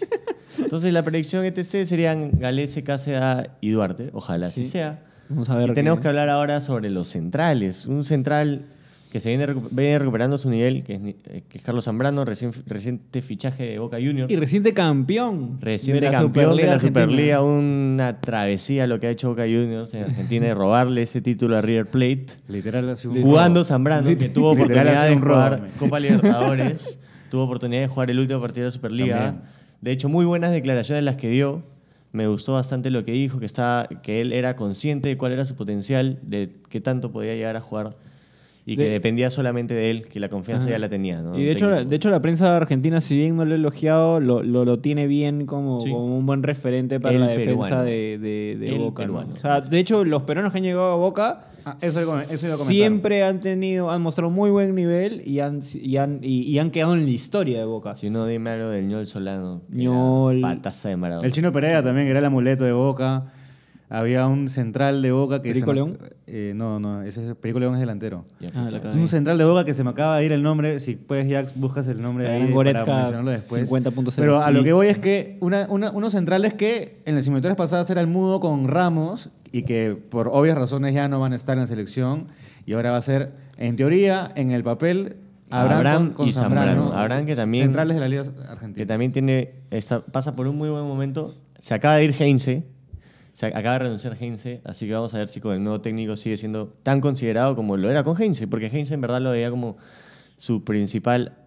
[0.59, 4.09] Entonces, la predicción ETC serían Galese, Cáceres y Duarte.
[4.13, 4.71] Ojalá así Sí.
[4.71, 4.99] sea.
[5.29, 5.71] Vamos a ver.
[5.71, 7.85] Y tenemos qué- que hablar ahora sobre los centrales.
[7.85, 8.63] Un central
[9.11, 12.53] que se viene, viene recuperando su nivel, que es, eh, que es Carlos Zambrano, recién,
[12.65, 14.31] reciente fichaje de Boca Juniors.
[14.31, 15.57] Y reciente campeón.
[15.59, 17.03] Reciente de campeón de la Argentina.
[17.03, 21.57] Superliga, una travesía lo que ha hecho Boca Juniors en Argentina de robarle ese título
[21.57, 22.27] a River Plate.
[22.47, 25.67] Literal, Jugando Zambrano, que tuvo oportunidad de jugar.
[25.77, 26.97] Copa Libertadores,
[27.29, 29.17] tuvo oportunidad de jugar el último partido de la Superliga.
[29.17, 29.43] También.
[29.81, 31.63] De hecho, muy buenas declaraciones las que dio.
[32.13, 35.43] Me gustó bastante lo que dijo, que, estaba, que él era consciente de cuál era
[35.43, 37.95] su potencial, de qué tanto podía llegar a jugar
[38.65, 40.73] y que De- dependía solamente de él, que la confianza Ajá.
[40.75, 41.21] ya la tenía.
[41.21, 41.37] ¿no?
[41.37, 44.19] Y de hecho, la, de hecho, la prensa argentina, si bien no lo ha elogiado,
[44.19, 45.89] lo, lo, lo tiene bien como, Sí.
[45.89, 47.83] como un buen referente para El la defensa peruano.
[47.83, 49.07] de, de, de El Boca.
[49.09, 52.23] O sea, de hecho, los peruanos que han llegado a Boca Ah, eso iba a-
[52.23, 52.67] eso iba a comentar.
[52.75, 56.71] siempre han tenido, han mostrado muy buen nivel y han, y han, y, y han
[56.71, 57.95] quedado en la historia de Boca.
[57.95, 59.61] Si no, dime algo del ñol Solano.
[59.69, 60.41] Ñol.
[60.41, 61.25] Pataza de Maradona.
[61.27, 63.25] El chino Pereira también, que era el amuleto de Boca.
[63.93, 65.49] Había un central de Boca que...
[65.49, 65.97] ¿Perico León?
[66.25, 68.23] Eh, no, no, ese es, Perico León es delantero.
[68.55, 68.69] Ah.
[68.89, 70.79] Es un central de Boca que se me acaba de ir el nombre.
[70.79, 73.69] Si puedes, ya buscas el nombre ahí para Goretzka mencionarlo después.
[73.69, 74.13] 50.0.
[74.15, 77.57] Pero a lo que voy es que una- una- unos centrales que en las simulatorias
[77.57, 81.35] pasadas era el mudo con Ramos y que por obvias razones ya no van a
[81.35, 82.27] estar en la selección
[82.65, 85.17] y ahora va a ser, en teoría, en el papel,
[85.49, 86.71] Abraham, Abraham con, con y Zambrano.
[86.75, 86.97] Zambrano.
[86.97, 88.87] Abraham que también- Centrales de la Liga que Argentina.
[88.87, 91.35] también tiene está- pasa por un muy buen momento.
[91.59, 92.63] Se acaba de ir Heinze,
[93.47, 96.37] acaba de renunciar Heinze, así que vamos a ver si con el nuevo técnico sigue
[96.37, 99.77] siendo tan considerado como lo era con Heinze, porque Heinze en verdad lo veía como
[100.37, 101.40] su principal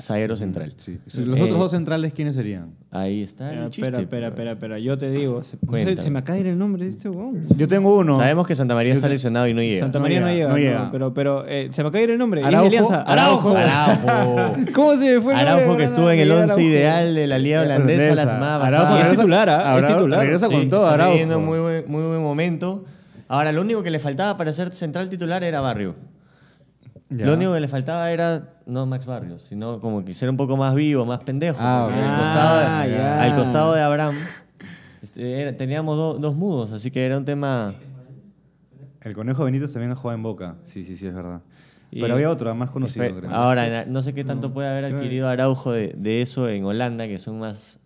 [0.00, 0.74] zaguero central.
[0.76, 0.98] Sí.
[1.16, 2.70] Los Eh, otros dos centrales, ¿quiénes serían?
[2.90, 3.88] Ahí está el Espera, chiste.
[3.88, 5.42] espera, espera, espera, espera, yo te digo.
[5.42, 5.96] Se, Cuéntame.
[5.96, 7.42] se, se me acaba de ir el nombre de este weón.
[7.56, 8.16] Yo tengo uno.
[8.16, 9.80] Sabemos que Santa María Yo está lesionado y no llega.
[9.80, 10.88] Santa María no llega, llega, no no, llega.
[10.92, 12.40] pero, pero eh, se me acaba de ir el nombre.
[12.40, 13.02] ¿Es de Araujo, Alianza?
[13.02, 13.56] Araujo.
[13.56, 14.54] Araujo.
[14.74, 15.62] ¿Cómo se me fue el nombre?
[15.64, 16.60] Araujo que estuvo en el Miguel 11 Araujo?
[16.70, 19.00] ideal de la Liga Holandesa la semana Araujo pasada.
[19.02, 19.54] Es titular, ¿ah?
[19.78, 20.20] Es Araujo titular.
[20.20, 21.12] Regresa Sí, con todo, está Araujo.
[21.12, 22.84] teniendo muy buen, muy buen momento.
[23.26, 25.94] Ahora, lo único que le faltaba para ser central titular era Barrio.
[27.16, 27.26] Ya.
[27.26, 30.56] Lo único que le faltaba era no Max Barrios, sino como que ser un poco
[30.56, 31.58] más vivo, más pendejo.
[31.60, 32.06] Ah, porque ok.
[32.08, 34.14] al, costado de, Ah, al costado de Abraham
[35.02, 37.74] este, era- teníamos do- dos mudos, así que era un tema...
[39.02, 40.54] El Conejo Benítez también ha jugado en Boca.
[40.64, 41.40] Sí, sí, sí, es verdad.
[41.90, 43.04] Y- Pero había otro, más conocido.
[43.20, 43.30] Creo.
[43.30, 47.18] Ahora, no sé qué tanto puede haber adquirido Araujo de, de eso en Holanda, que
[47.18, 47.78] son más...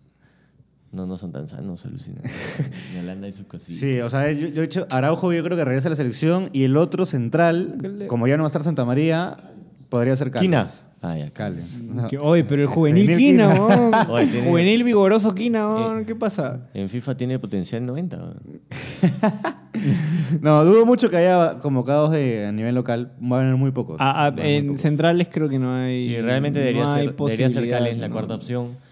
[0.91, 2.23] No, no son tan sanos, alucinan.
[2.93, 3.79] en Holanda hay sus cosillas.
[3.79, 6.49] Sí, o sea, yo, yo he dicho, Araujo yo creo que regresa a la selección
[6.51, 9.37] y el otro central, como ya no va a estar Santa María,
[9.89, 10.41] podría ser Cales.
[10.47, 10.67] Quina.
[11.01, 11.31] Ah, ya,
[12.21, 14.07] Oye, pero el juvenil Juvenil Quina, Quina.
[14.09, 16.05] Oye, tiene- Juvenil vigoroso Quina, weón.
[16.05, 16.67] ¿Qué pasa?
[16.73, 18.17] En FIFA tiene potencial 90.
[18.17, 18.39] weón.
[20.41, 23.13] No, dudo mucho que haya convocados de, a nivel local.
[23.19, 23.95] Van a haber muy pocos.
[23.99, 24.81] Ah, ah, muy en pocos.
[24.81, 26.01] centrales creo que no hay.
[26.01, 27.65] Sí, realmente debería, no ser, debería ser
[27.97, 28.13] la ¿no?
[28.13, 28.88] cuarta opción.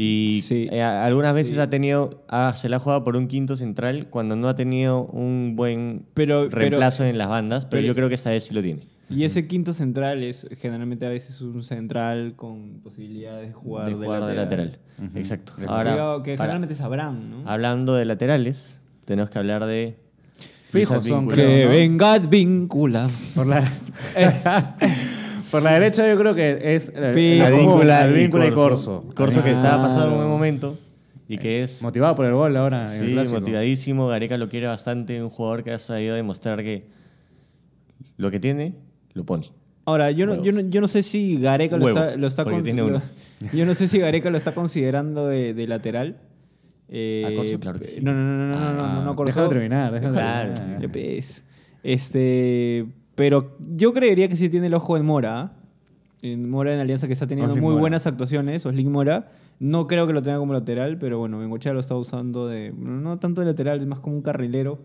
[0.00, 0.68] Y Sí.
[0.70, 4.36] eh, algunas veces ha tenido, ah, se la ha jugado por un quinto central cuando
[4.36, 8.14] no ha tenido un buen Pero- reemplazo en las bandas, pero, pero- yo creo que
[8.14, 8.82] esta vez sí lo tiene.
[9.10, 13.94] Y ese quinto central es generalmente a veces un central con posibilidades de jugar de
[13.94, 14.78] jugar de lateral.
[15.16, 15.54] Exacto.
[15.58, 15.92] Que- Ahora,
[16.22, 17.50] que para- generalmente sabrán, ¿no?
[17.50, 19.96] hablando de laterales, tenemos que hablar de...
[20.70, 21.70] Fijos son, creo, ¿no?
[21.72, 23.08] venga vincula.
[23.34, 23.64] Por la,
[25.50, 27.42] por la derecha yo creo que es eh.
[27.42, 28.08] Advíncula,
[28.46, 29.04] y Corso.
[29.14, 30.78] Corso que estaba pasando un buen momento
[31.28, 32.82] y que es Motivado por el gol ahora.
[32.82, 34.06] en sí, motivadísimo.
[34.08, 35.22] Gareca lo quiere bastante.
[35.22, 36.86] Un jugador que ha sabido demostrar que
[38.16, 38.74] lo que tiene,
[39.14, 39.50] lo pone.
[39.84, 42.56] Ahora, yo no, yo no, yo no sé si Gareca lo está, lo está porque
[42.58, 43.02] con- tiene lo- uno.
[43.54, 46.16] Yo no sé si Gareca lo está considerando de, de lateral.
[46.88, 47.60] Eh, ¿A Corso?
[47.60, 48.00] Claro que sí.
[48.02, 49.26] No, no, no, no, no, no, no, no, Ah, Corso.
[49.32, 50.54] déjalo terminar, déjalo Claro.
[50.54, 50.88] terminar.
[50.88, 51.44] Ves.
[51.84, 52.84] Este,
[53.18, 55.52] pero yo creería que sí tiene el ojo en Mora.
[56.22, 57.80] En Mora en Alianza que está teniendo Oslin muy Mora.
[57.80, 59.30] buenas actuaciones, Oslin Mora.
[59.60, 63.18] No creo que lo tenga como lateral, pero bueno, Bengochea lo está usando de no
[63.18, 64.78] tanto de lateral, es más como un carrilero,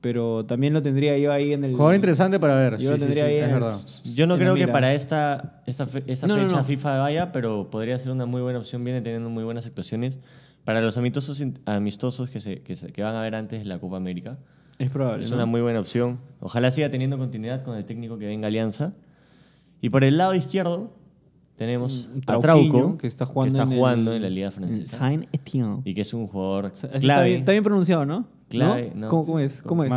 [0.00, 2.72] pero también lo tendría yo ahí en el Jugador interesante para ver.
[2.74, 3.76] Yo sí, lo sí, tendría sí, ahí es en el- verdad.
[4.14, 6.64] Yo no creo que para esta, esta, fe- esta No, no, fecha no.
[6.64, 8.84] FIFA vaya, pero podría ser una muy buena opción.
[8.84, 10.18] Viene teniendo muy buenas actuaciones.
[10.64, 13.78] Para los amistosos, amistosos que, se, que, se- que van a ver antes de la
[13.78, 14.38] Copa América.
[14.78, 15.24] Es probable.
[15.24, 15.36] Es ¿no?
[15.36, 16.18] una muy buena opción.
[16.40, 18.92] Ojalá siga teniendo continuidad con el técnico que venga Alianza.
[19.80, 20.92] Y por el lado izquierdo
[21.56, 24.98] tenemos Un a Trauquinho, Trauco, que está jugando, en, jugando el- en la Liga Francesa.
[24.98, 25.82] Saint-Étienne.
[25.84, 27.28] Y que es un jugador sea, Está clave.
[27.28, 28.26] bien, está bien pronunciado, ¿no?
[28.48, 29.08] Clave, ¿No?
[29.08, 29.62] ¿Cómo, cómo es?
[29.62, 29.92] ¿Cómo es?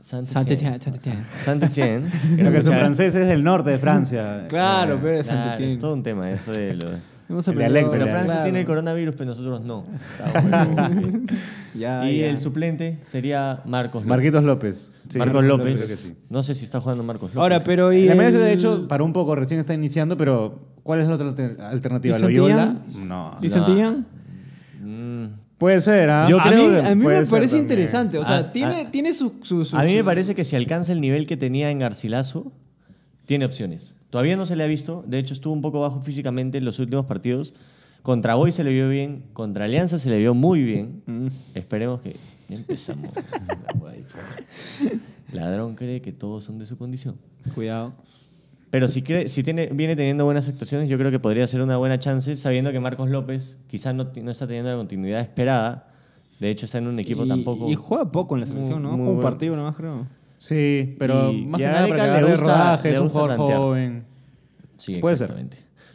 [0.00, 0.78] Saint-Étienne.
[0.80, 1.24] Saint-Étienne.
[1.40, 2.10] Saint-Étienne.
[2.36, 4.46] Creo que su francés es del norte de Francia.
[4.48, 5.72] Claro, pero es Claro, Saint-Étienne.
[5.72, 7.15] es todo un tema eso de lo...
[7.28, 8.04] Hemos El aprendido- dialecto, Pero.
[8.06, 8.42] Francia Claro.
[8.44, 9.84] tiene el coronavirus, pero nosotros no.
[10.16, 10.40] Está
[10.90, 11.20] bueno.
[11.74, 12.26] Ya, y ya.
[12.26, 14.08] el suplente sería Marcos López.
[14.08, 14.92] Marquitos López.
[15.08, 15.80] Sí, Marcos López.
[15.80, 16.14] que sí.
[16.30, 17.42] No sé si está jugando Marcos López.
[17.42, 21.00] Ahora, pero y La el- de hecho, para un poco, recién está iniciando, pero ¿cuál
[21.00, 22.16] es la otra alter- alternativa?
[22.18, 22.76] ¿Y ¿Loyola?
[22.96, 23.36] No.
[23.42, 24.06] ¿Y Santillán?
[24.82, 25.24] Mm,
[25.58, 26.26] Puede ser, ¿ah?
[26.28, 27.62] Yo a creo mí, que a mí me parece también.
[27.62, 28.18] interesante.
[28.18, 28.90] O sea, Ah, tiene, ah.
[28.90, 31.70] tiene su, su, su- A mí me parece que si alcanza el nivel que tenía
[31.70, 32.52] en Garcilaso,
[33.24, 33.96] tiene opciones.
[34.16, 35.04] Todavía no se le ha visto.
[35.06, 37.52] De hecho, estuvo un poco bajo físicamente en los últimos partidos.
[38.00, 39.24] Contra Boy se le vio bien.
[39.34, 41.02] Contra Alianza se le vio muy bien.
[41.04, 41.26] Mm.
[41.54, 42.16] Esperemos que...
[42.48, 43.10] Ya empezamos.
[45.34, 47.16] Ladrón cree que todos son de su condición.
[47.54, 47.92] Cuidado.
[48.70, 51.76] Pero si, cree- si tiene, viene teniendo buenas actuaciones, yo creo que podría ser una
[51.76, 55.90] buena chance, sabiendo que Marcos López quizás no, no está teniendo la continuidad esperada.
[56.40, 57.68] De hecho, está en un equipo y, tampoco...
[57.68, 58.92] Y juega poco en la selección, ¿no?
[58.92, 59.20] muy un bueno.
[59.20, 60.06] partido nomás, creo.
[60.38, 64.04] Sí, pero Y- más que nada para le gusta- rodaje, le es un jugador joven.
[64.76, 65.32] Sí, Puede ser.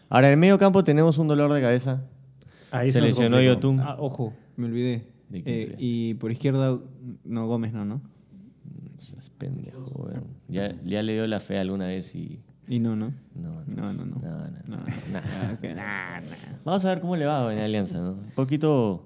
[0.10, 2.04] Ahora, en el medio campo tenemos un dolor de cabeza.
[2.72, 3.40] Ahí se lesionó.
[3.42, 3.80] Yotun.
[3.80, 5.06] Ah, ojo, me olvidé.
[5.30, 6.78] ¿De quién Eh, y por izquierda,
[7.24, 8.02] no, Gómez no, ¿no?
[9.00, 10.10] Estás pendejo.
[10.48, 12.40] Ya, ya le dio la fe alguna vez y...
[12.68, 13.14] Y no, ¿no?
[13.36, 14.16] No, No, no, no.
[14.16, 14.78] No, no, No, no.
[14.78, 14.84] no.
[16.66, 18.12] Vamos a ver cómo le va en Alianza, ¿no?
[18.14, 19.06] Un poquito...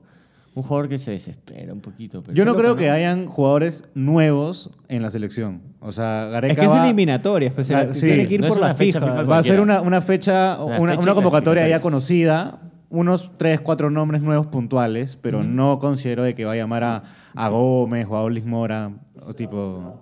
[0.55, 2.23] Un jugador que se desespera un poquito.
[2.23, 5.61] Pero Yo no creo que hayan jugadores nuevos en la selección.
[5.81, 7.99] O sea, Gareca Es que es va- eliminatoria, pues, Ah, sí.
[8.07, 8.99] tiene que ir No es por una la fecha.
[9.01, 13.31] FIFA Va a ser una, una fecha, Una una, fecha una convocatoria ya conocida, unos
[13.37, 17.03] tres, cuatro nombres nuevos puntuales, pero no considero de que va a llamar a,
[17.35, 18.91] a Gómez o a Olis Mora,
[19.21, 20.01] o tipo...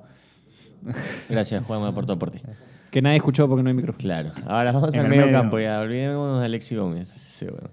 [1.30, 2.42] Gracias, Juanma, por tu aporte.
[2.92, 4.04] Que nadie escuchó porque no hay micrófono.
[4.04, 4.30] Claro.
[4.46, 5.40] Ahora vamos En al el medio medio.
[5.40, 5.80] campo ya.
[5.80, 7.08] Olvidémonos de Alexi Gómez.
[7.10, 7.70] Sí, bueno.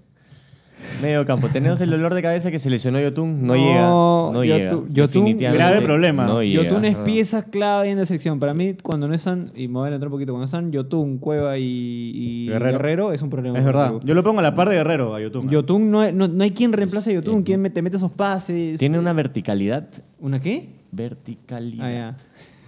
[1.01, 1.47] Medio campo.
[1.49, 3.45] Tenemos el dolor de cabeza que se lesionó Yotun.
[3.45, 3.81] No, No, llega.
[3.81, 5.51] No Yotun- llega.
[5.51, 6.25] Yotun- Grave problema.
[6.25, 6.63] No llega.
[6.63, 8.39] Yotun es pieza clave en la selección.
[8.39, 11.17] Para mí, cuando no están, y me voy a adelantar un poquito, cuando están Yotun,
[11.17, 12.77] Cueva y, y Guerrero.
[12.77, 13.13] Guerrero.
[13.13, 13.57] es un problema.
[13.59, 13.93] Es verdad.
[14.03, 15.49] Yo lo pongo a la par de Guerrero, a Yotun.
[15.49, 17.43] Yotun no, hay- no, no hay quien reemplace a Yotun.
[17.43, 18.79] ¿Quién me- te mete esos pases?
[18.79, 19.87] Tiene una verticalidad.
[20.19, 20.69] ¿Una qué?
[20.91, 21.85] Verticalidad.
[21.85, 22.15] Ah, ya.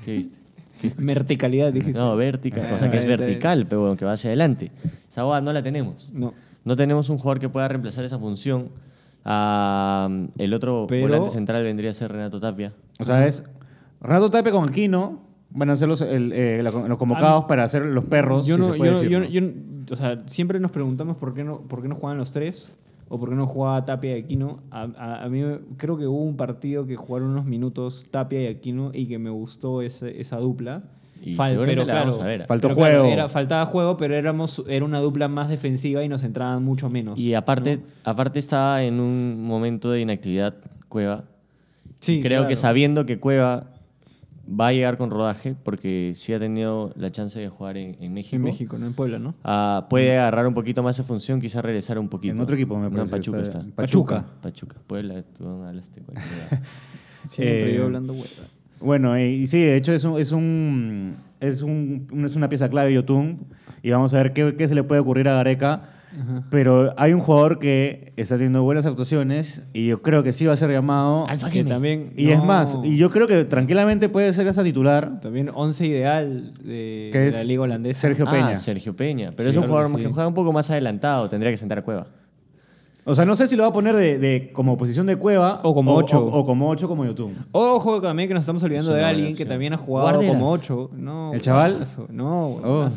[0.05, 0.37] ¿Qué viste?
[0.97, 1.97] Verticalidad, dijiste.
[1.97, 2.67] No, vertical.
[2.71, 4.71] Ah, o sea, que es vertical, pero bueno, que va hacia adelante.
[5.09, 6.09] Esa boda no la tenemos.
[6.13, 6.33] No.
[6.65, 8.69] No tenemos un jugador que pueda reemplazar esa función.
[9.25, 12.73] Ah, el otro Pero- volante central vendría a ser Renato Tapia.
[12.99, 13.43] O sea, es
[14.01, 17.83] Renato Tape con Aquino van a ser los, el- eh, la- los convocados para hacer
[17.85, 18.45] los perros.
[18.45, 19.25] Yo si no, se puede yo, decir, yo- ¿no?
[19.27, 22.75] yo- o sea, siempre nos preguntamos por qué no, por qué no juegan los tres
[23.07, 24.59] o por qué no jugaba Tapia y Aquino.
[24.71, 28.41] A, a- a mí me- creo que hubo un partido que jugaron unos minutos Tapia
[28.43, 30.83] y Aquino y que me gustó ese- esa dupla.
[31.25, 32.45] Y Fal- seguramente pero la claro, vamos a ver.
[32.45, 33.13] Faltó pero claro, juego.
[33.13, 37.17] era- faltaba juego, pero éramos, era una dupla más defensiva y nos entraban mucho menos.
[37.17, 40.55] Y aparte, aparte estaba en un momento de inactividad
[40.89, 41.23] Cueva.
[42.01, 42.49] Sí, Creo claro.
[42.49, 43.67] que sabiendo que Cueva
[44.45, 48.13] va a llegar con rodaje, porque sí ha tenido la chance de jugar en, en
[48.13, 48.35] México.
[48.35, 49.33] En México, no en Puebla, ¿no?
[49.45, 52.33] Ah, puede agarrar un poquito más de función, quizás regresar un poquito.
[52.35, 53.71] En otro equipo, me No, parece, Pachuca está- está.
[53.75, 54.25] Pachuca.
[54.41, 54.75] Pachuca.
[54.85, 56.61] Puebla, tú hablaste cualquier lugar.
[57.29, 58.27] Siempre Eh, yo hablando hueva.
[58.83, 62.69] Bueno, y, y sí, de hecho es un, es un es un, es una pieza
[62.69, 63.39] clave de Yotun
[63.81, 65.89] y vamos a ver qué, qué se le puede ocurrir a Gareca.
[66.51, 70.53] Pero hay un jugador que está teniendo buenas actuaciones y yo creo que sí va
[70.53, 71.27] a ser llamado.
[71.27, 71.69] Alfa Que Geme.
[71.71, 75.19] también, Y es más, y yo creo que tranquilamente puede ser esa titular.
[75.21, 78.01] También 11 ideal de, Que de es la liga holandesa.
[78.01, 78.55] Sergio Ah, Peña.
[78.57, 79.33] Sergio Peña.
[79.35, 81.27] Pero Sí, es un claro jugador que que juega un poco más adelantado.
[81.29, 82.05] Tendría que sentar a Cueva.
[83.05, 85.59] O sea, no sé si lo va a poner de, de- como posición de cueva
[85.63, 86.19] O como ocho.
[86.25, 87.35] O, o como 8 como Yotun.
[87.51, 90.33] Ojo también que nos estamos olvidando Es de alguien que también ha jugado Guarderas.
[90.35, 90.89] como 8.
[90.95, 91.85] No, ¿El chaval?
[92.09, 92.87] No, Oh.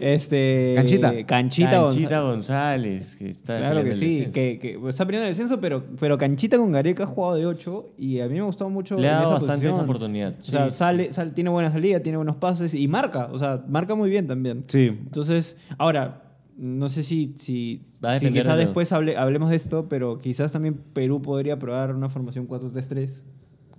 [0.00, 0.72] Este.
[0.76, 1.12] Canchita.
[1.24, 2.24] Canchita, Canchita González.
[2.24, 6.56] González, que está Claro que sí, que, que está peleando el descenso, pero, pero Canchita
[6.56, 8.96] con Gareca ha jugado de 8 y a mí me ha gustado mucho.
[8.96, 10.34] Le ha dado esa bastante esa oportunidad.
[10.38, 13.28] O sea, Sí, sale, sal- tiene buena salida, tiene buenos pases y marca.
[13.32, 14.64] O sea, marca muy bien también.
[14.66, 14.86] Sí.
[14.86, 16.22] Entonces, ahora,
[16.56, 20.18] no sé si, si, Va a si depender quizás después hable- hablemos de esto, pero
[20.18, 23.22] quizás también Perú podría probar una formación 4-3-3,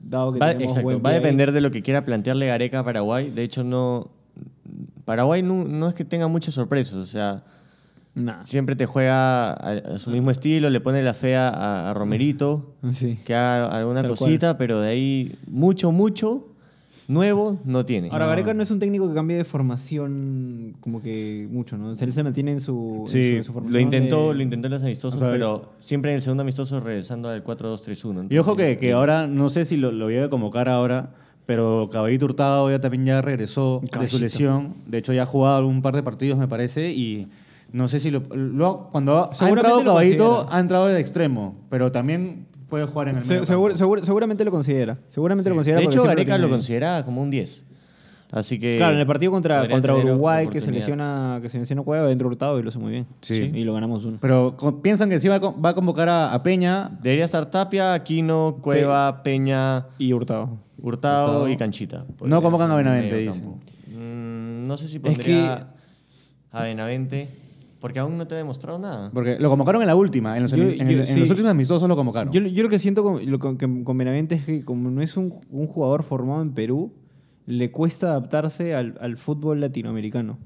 [0.03, 2.83] dado que Va, exacto, buen va a depender de lo que quiera plantearle Gareca a
[2.83, 3.31] Paraguay.
[3.31, 4.11] De hecho, no.
[5.05, 6.95] Paraguay no, no es que tenga muchas sorpresas.
[6.95, 7.43] O sea,
[8.17, 8.45] Nah.
[8.45, 12.73] siempre te juega a, a su mismo estilo, le pone la fea a, a Romerito,
[12.93, 13.19] Sí.
[13.25, 16.47] que haga alguna Tal cosita, pero de ahí mucho, mucho
[17.07, 18.09] nuevo no tiene.
[18.11, 21.93] Ahora, Gareca no es un técnico que cambie de formación como que mucho, ¿no?
[21.93, 24.41] Él se mantiene en su, en Sí, su- en su lo formación intentó, de- lo
[24.41, 28.27] intentó en los amistosos, O sea, pero siempre en el segundo amistoso regresando al 4-2-3-1.
[28.29, 31.11] Y ojo que, que ahora, no sé si lo, lo voy a convocar ahora,
[31.45, 34.19] pero Caballito Hurtado ya también ya regresó de su Caballito.
[34.19, 34.73] lesión.
[34.87, 37.27] De hecho, ya ha jugado un par de partidos, me parece, y
[37.71, 42.47] no sé si lo, lo- cuando ha entrado Caballito, ha entrado de extremo, pero también
[42.69, 43.77] puede jugar en el Se- medio seguro- campo.
[43.77, 44.97] seguro- seguramente lo considera.
[45.09, 45.79] Seguramente lo considera.
[45.79, 47.65] De hecho, Gareca lo consideraba como un 10.
[48.31, 48.75] Así que.
[48.77, 52.27] Claro, en el partido contra, contra Uruguay que se lesiona, que se lesiona Cueva dentro
[52.27, 53.05] Hurtado y lo hizo muy bien.
[53.21, 53.51] Sí.
[53.53, 54.17] Y lo ganamos uno.
[54.19, 56.89] Pero piensan que sí va a, va a convocar a, a Peña.
[57.01, 60.57] Debería estar Tapia, Aquino, Cueva, Peña, Y Hurtado.
[60.81, 61.49] Hurtado, Hurtado.
[61.49, 62.05] y Canchita.
[62.23, 63.41] No convocan a en Benavente, dice.
[63.41, 65.67] Mm, no sé si Es pondría
[66.51, 67.29] a Benavente,
[67.79, 69.11] porque aún no te ha demostrado nada.
[69.13, 71.19] Porque lo convocaron en la última, en los, Yo- en el- yo- en sí.
[71.19, 72.33] los últimos amistosos lo convocaron.
[72.33, 75.01] Yo, yo lo que siento con, lo con, que- con Benavente es que como no
[75.01, 76.93] es un, un jugador formado en Perú,
[77.45, 80.39] le cuesta adaptarse al, al fútbol latinoamericano.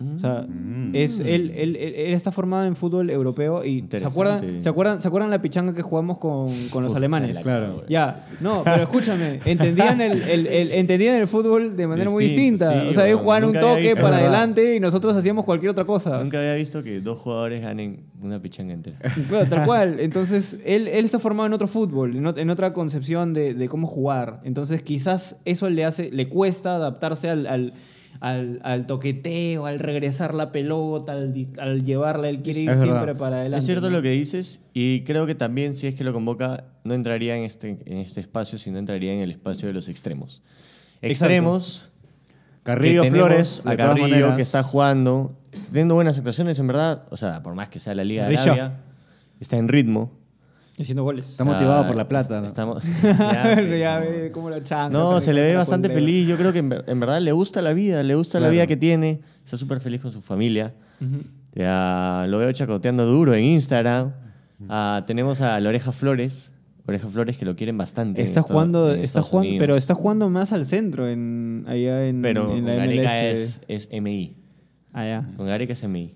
[0.00, 0.94] O sea, Mm.
[0.94, 5.02] es, él, él, él- él está formado en fútbol europeo y ¿se acuerdan, ¿se, acuerdan,
[5.02, 7.34] ¿se acuerdan la pichanga que jugamos con, con los Uf, alemanes?
[7.34, 7.82] la Claro.
[7.88, 12.82] Ya, no, pero escúchame, entendían el, el- el- entendían el fútbol de manera muy distinta.
[12.82, 16.22] sí, o sea, ellos jugaban un toque para adelante y nosotros hacíamos cualquier otra cosa.
[16.22, 18.98] Nunca había visto que dos jugadores ganen una pichanga entera.
[19.28, 20.00] Claro, tal cual.
[20.00, 23.68] Entonces, él, él está formado en otro fútbol, en, ot- en otra concepción de, de
[23.68, 24.40] cómo jugar.
[24.44, 27.72] Entonces, quizás eso le hace, le cuesta adaptarse al, al,
[28.20, 32.28] al- al toqueteo, al regresar la pelota, al, llevarla.
[32.28, 32.94] Él quiere ir Es verdad.
[32.94, 33.58] siempre para adelante.
[33.60, 33.96] Es cierto ¿no?
[33.96, 37.44] lo que dices y creo que también si es que lo convoca no entraría en
[37.44, 40.42] este, en este espacio, sino entraría en el espacio de los extremos.
[41.02, 41.90] Extremos,
[42.64, 44.36] Carrillo Flores, a Carrillo maneras.
[44.36, 47.94] que está jugando, está teniendo buenas actuaciones en verdad, o sea, por más que sea
[47.94, 48.36] la Liga de.
[48.36, 48.80] Arabia,
[49.40, 50.17] está en ritmo.
[50.78, 51.28] Haciendo goles.
[51.28, 52.40] Está motivado Ah, por la plata.
[52.40, 52.46] ¿no?
[52.46, 53.12] Estamos, Ya,
[53.76, 54.22] ya, pues, no.
[54.22, 54.96] ve cómo la changa.
[54.96, 56.28] No, se le ve bastante feliz.
[56.28, 58.66] Yo creo que en, ver- en verdad le gusta la vida, le gusta la vida
[58.66, 59.20] que tiene.
[59.44, 60.74] Está súper feliz con su familia.
[61.54, 64.12] Ya, lo veo chacoteando duro en Instagram.
[64.68, 66.52] Ah, tenemos a la Oreja Flores.
[66.86, 68.22] Oreja Flores que lo quieren bastante.
[68.22, 72.64] Está jugando, está jugando, pero está jugando más al centro en allá en, Pero en
[72.66, 73.60] la Gareca MLS.
[73.68, 74.36] es, es MI.
[74.92, 75.24] Allá.
[75.36, 76.14] Con Gareca es MI.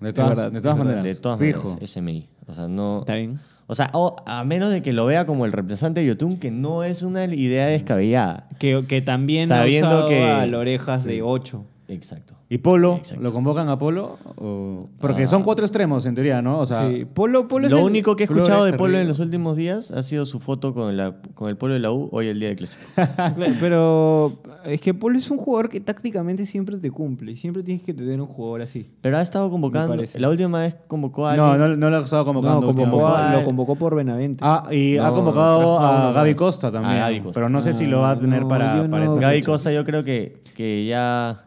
[0.00, 1.04] De todas, de todas maneras.
[1.04, 1.68] De todas fijo.
[1.70, 2.28] maneras, es MI.
[2.46, 3.00] O sea, no...
[3.00, 3.38] Está bien.
[3.66, 6.50] O sea, o- a menos de que lo vea como el representante de Yotun, que
[6.50, 8.46] no es una idea descabellada.
[8.58, 11.64] Que, que también Sabiendo ha usado que- a las orejas de 8.
[11.86, 12.34] Exacto.
[12.48, 12.96] ¿Y Polo?
[12.96, 13.22] Exacto.
[13.22, 14.16] ¿Lo convocan a Polo?
[14.36, 15.26] O- Porque Ah.
[15.26, 16.60] son cuatro extremos en teoría, ¿no?
[16.60, 17.04] O sea, sí.
[17.04, 19.56] Polo, Polo es Lo el- único que he Flores, escuchado de Polo en los últimos
[19.56, 22.38] días ha sido su foto con, la, con el Polo de la U hoy el
[22.40, 22.82] día del clásico.
[23.34, 27.32] Claro, Pero es que Polo es un jugador que tácticamente siempre te cumple.
[27.32, 28.88] Y siempre tienes que tener un jugador así.
[29.02, 29.94] Pero ha estado convocando.
[30.14, 32.60] La última vez convocó a no, no, no lo ha estado convocando.
[32.62, 34.42] No, convocó a- lo convocó por Benavente.
[34.46, 36.34] Ah, y ha convocado a Gaby.
[36.34, 36.94] Costa también.
[36.96, 37.40] A Gaby Costa.
[37.40, 39.06] Pero no sé si lo va a tener Ah, para, para.
[39.14, 39.46] Gaby fecha.
[39.50, 41.43] Costa yo creo que, que ya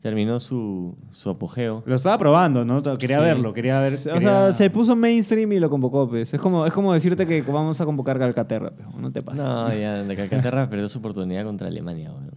[0.00, 1.82] terminó su, su apogeo.
[1.86, 2.82] Lo estaba probando, ¿no?
[2.98, 3.22] Quería Sí.
[3.24, 3.92] verlo, quería ver.
[3.94, 6.32] o quería- sea, se puso mainstream y lo convocó, pues.
[6.32, 9.42] Es como, es como decirte que vamos a convocar a Calcaterra, pero no te pases.
[9.42, 12.10] No, ya de Calcaterra perdió su oportunidad contra Alemania.
[12.12, 12.30] weón.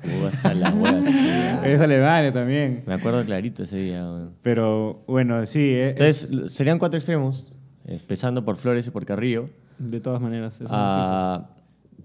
[0.00, 1.04] Jugó hasta las huevas.
[1.64, 2.84] Es Alemania también.
[2.86, 4.02] Me acuerdo clarito ese día.
[4.04, 4.30] weón.
[4.42, 5.58] Pero bueno, sí.
[5.72, 7.52] eh, Entonces, serían cuatro extremos,
[7.84, 9.50] empezando por Flores y por Carrillo.
[9.78, 10.54] De todas maneras.
[10.60, 11.48] eso Ah,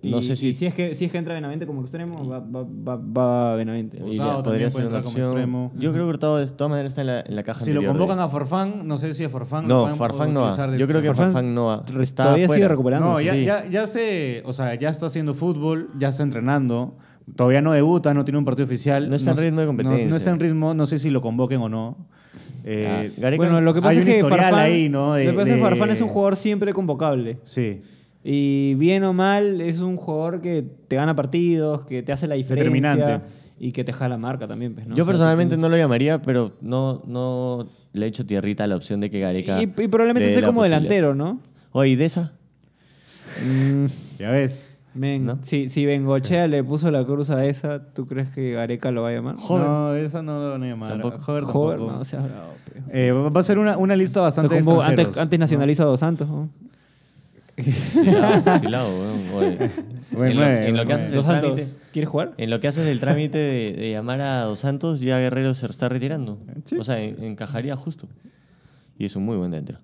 [0.04, 2.28] Y- no sé si, y si es que si es que entra Benavente como extremo,
[2.28, 3.97] va, va, va, va Benavente.
[3.99, 5.26] y Hurtado ya podría ser una opción.
[5.28, 5.72] extremo.
[5.78, 7.80] Yo creo que Hurtado de todas maneras está en la, en la caja si lo
[7.82, 9.66] de- convocan a Farfán, no sé si a Farfán.
[9.68, 10.56] No, Farfán no va.
[10.78, 11.32] Yo creo que extremo.
[11.32, 11.84] Farfán no va.
[12.01, 13.10] Está todavía sigue recuperando.
[13.14, 13.45] No, ya, sí.
[13.45, 16.97] ya, ya se, o sea, ya está haciendo fútbol, ya está entrenando.
[17.38, 19.10] Todavía no debuta, no tiene un partido oficial.
[19.10, 20.08] No está en ritmo de competencia.
[20.10, 21.95] No, está en ritmo, no sé si lo convoquen o no.
[22.66, 25.14] Eh, Ah, Gareca- Bueno, lo que hay pasa un es que historial Farfán, ahí, ¿no?
[25.14, 27.38] De- lo que pasa es que de- Farfán es un jugador siempre convocable.
[27.45, 27.82] Sí.
[28.24, 32.36] Y bien o mal, es un jugador que te gana partidos, que te hace la
[32.36, 32.93] diferencia.
[32.95, 33.26] Determinante.
[33.59, 34.74] Y que te jala marca también.
[34.74, 34.95] Pues, ¿no?
[34.95, 38.67] Yo O sea, personalmente no lo llamaría, pero no, no le he hecho tierrita a
[38.67, 39.59] la opción de que Gareca.
[39.61, 41.39] Y, y probablemente esté como delantero, ¿no?
[41.71, 42.34] Oye, ¿y de esa?
[43.43, 43.86] Mm,
[44.19, 44.76] Ya ves.
[44.93, 45.39] men, ¿No?
[45.41, 49.09] si, si Bengochea le puso la cruz a esa, ¿tú crees que Gareca lo va
[49.09, 49.36] a llamar?
[49.38, 49.63] Joven.
[49.65, 50.89] No, esa no lo van a llamar.
[50.89, 51.19] Tampoco.
[51.19, 51.97] Joder, Joder, tampoco.
[51.99, 52.53] no seas bravo,
[52.91, 53.07] pe.
[53.07, 56.28] Eh, va a ser una, una lista bastante Como antes, antes nacionalizo a Dos Santos,
[56.28, 56.49] ¿no?
[57.58, 59.70] Silao, silao, weón, oye.
[60.12, 62.34] Buen en, lo, nueve, en lo buen que haces el Dos trámite, Santos, ¿quieres jugar?
[62.38, 65.66] en lo que haces el trámite de, de llamar a Dos Santos, ya Guerrero se
[65.68, 66.39] está retirando.
[66.80, 68.08] O sea, en- encajaría justo.
[68.97, 69.78] Y es un muy buen dentro.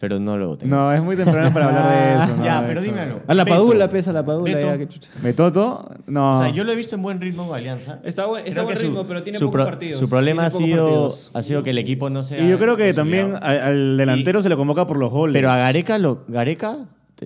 [0.00, 0.74] Pero no lo tengo.
[0.74, 2.36] No, es muy temprano para hablar de eso.
[2.36, 2.44] ¿no?
[2.44, 2.90] Ya, De pero eso.
[2.90, 3.20] dímelo.
[3.26, 3.56] A la Beto.
[3.56, 4.52] Padula, pesa la Padula.
[4.54, 4.66] Beto.
[4.66, 5.10] ya, qué chucha.
[5.22, 5.88] ¿Betoto?
[6.06, 6.32] No.
[6.32, 8.00] O sea, yo lo he visto en buen ritmo con Alianza.
[8.04, 10.00] Está buen- está buen que su- ritmo, pero tiene pocos pro- partidos.
[10.00, 11.30] Su problema ha sido, partidos.
[11.32, 14.40] ha sido que el equipo no se y yo creo que también al, al delantero
[14.40, 15.32] Y- se le convoca por los goles.
[15.32, 16.76] Pero a Gareca, lo, Gareca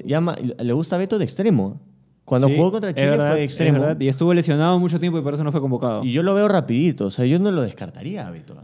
[0.04, 1.80] llama, le gusta Beto de extremo.
[2.24, 3.80] Cuando Sí, jugó contra es Chile verdad, fue de es extremo.
[3.80, 4.00] verdad.
[4.00, 6.04] Y estuvo lesionado mucho tiempo y por eso no fue convocado.
[6.04, 7.06] Y yo lo veo rapidito.
[7.06, 8.54] O sea, yo no lo descartaría a Beto.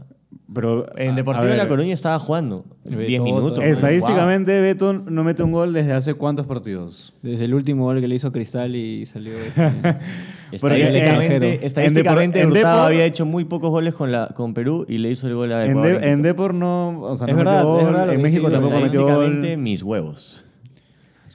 [0.53, 2.63] Pero, En a- Deportivo a de La Coruña estaba jugando.
[2.83, 3.59] Beto, 10 minutos.
[3.63, 7.15] Es- Estadísticamente, Beto no mete un gol desde hace cuántos partidos.
[7.23, 9.33] Desde el último gol que le hizo Cristal y salió.
[9.39, 9.73] este,
[10.51, 14.53] Estadísticamente, estadísticamente en Depor- en Hurtado Depor- había hecho muy pocos goles con, la, con
[14.53, 15.91] Perú y le hizo el gol a En, Ecuador.
[15.91, 16.27] De- en en Quito.
[16.27, 19.01] Depor no, o sea, Es no verdad, metió es verdad lo en México tampoco metió
[19.01, 19.09] gol.
[19.11, 20.44] Estadísticamente, mis huevos.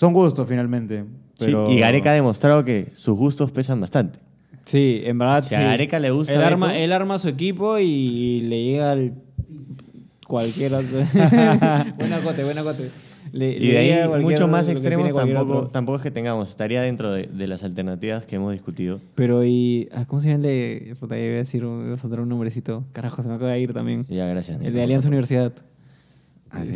[0.01, 1.05] Son gustos finalmente.
[1.35, 4.19] Sí, y Gareca ha demostrado que sus gustos pesan bastante.
[4.65, 5.43] Sí, en verdad.
[5.45, 5.61] Si a.
[5.61, 9.13] Gareca le gusta Él arma, él arma su equipo y le llega al.
[10.27, 10.81] Cualquiera.
[11.99, 12.91] buena cote, buena cote.
[13.33, 15.71] Le- Y le de ahí, cualquier- mucho más extremos cualquier tampoco, otro.
[15.71, 16.49] tampoco es que tengamos.
[16.49, 19.01] Estaría dentro de, de las alternativas que hemos discutido.
[19.17, 19.89] Pero y.
[19.93, 20.97] ah, ¿Cómo se llama el de.?
[20.99, 22.85] Puta, iba a decir, un- iba a soltar un nombrecito.
[22.93, 24.07] Carajo, se me acaba de ir también.
[24.09, 24.63] Ya, gracias.
[24.63, 25.53] El de Alianza Universidad.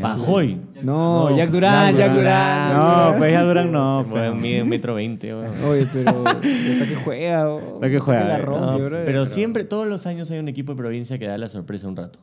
[0.00, 0.56] Pajoy.
[0.82, 2.74] No, No, Jack Durán, Jack Durán.
[2.74, 4.06] No, pues ya Durán no.
[4.08, 4.34] Pues.
[4.34, 5.34] mide un metro veinte.
[5.34, 6.24] Oye, pero.
[6.26, 6.42] ¿Hasta
[6.86, 7.48] que juega?
[7.50, 9.04] o- Hasta que juega, la rompe, No, brother.
[9.04, 11.96] pero siempre, todos los años hay un equipo de provincia que da la sorpresa un
[11.96, 12.20] rato.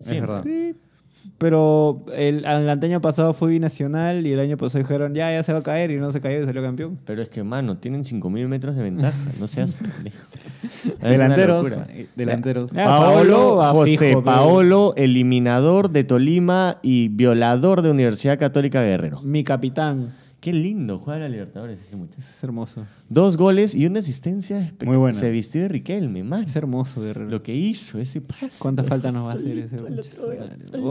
[0.00, 0.42] Es verdad.
[0.44, 0.74] Sí,
[1.42, 5.52] pero el, el año pasado fue binacional y el año pasado dijeron, ya, ya se
[5.52, 7.00] va a caer y no se cayó y salió campeón.
[7.04, 9.18] Pero es que, mano, tienen 5.000 metros de ventaja.
[9.40, 9.76] No seas
[11.02, 11.66] Delanteros.
[12.14, 12.70] Delanteros.
[12.70, 19.20] Paolo, José fijo, Paolo, eliminador de Tolima y violador de Universidad Católica Guerrero.
[19.22, 20.12] Mi capitán.
[20.42, 21.78] Qué lindo juega la Libertadores.
[21.78, 22.84] Eso es hermoso.
[23.08, 24.88] Dos goles y una asistencia espectacular.
[24.96, 25.16] Muy buena.
[25.16, 26.42] Se vistió de Riquelme, man.
[26.42, 27.30] Es hermoso, Guerrero.
[27.30, 28.50] Lo que hizo, ese pase.
[28.58, 30.00] ¿Cuánta falta nos va a hacer ese madre?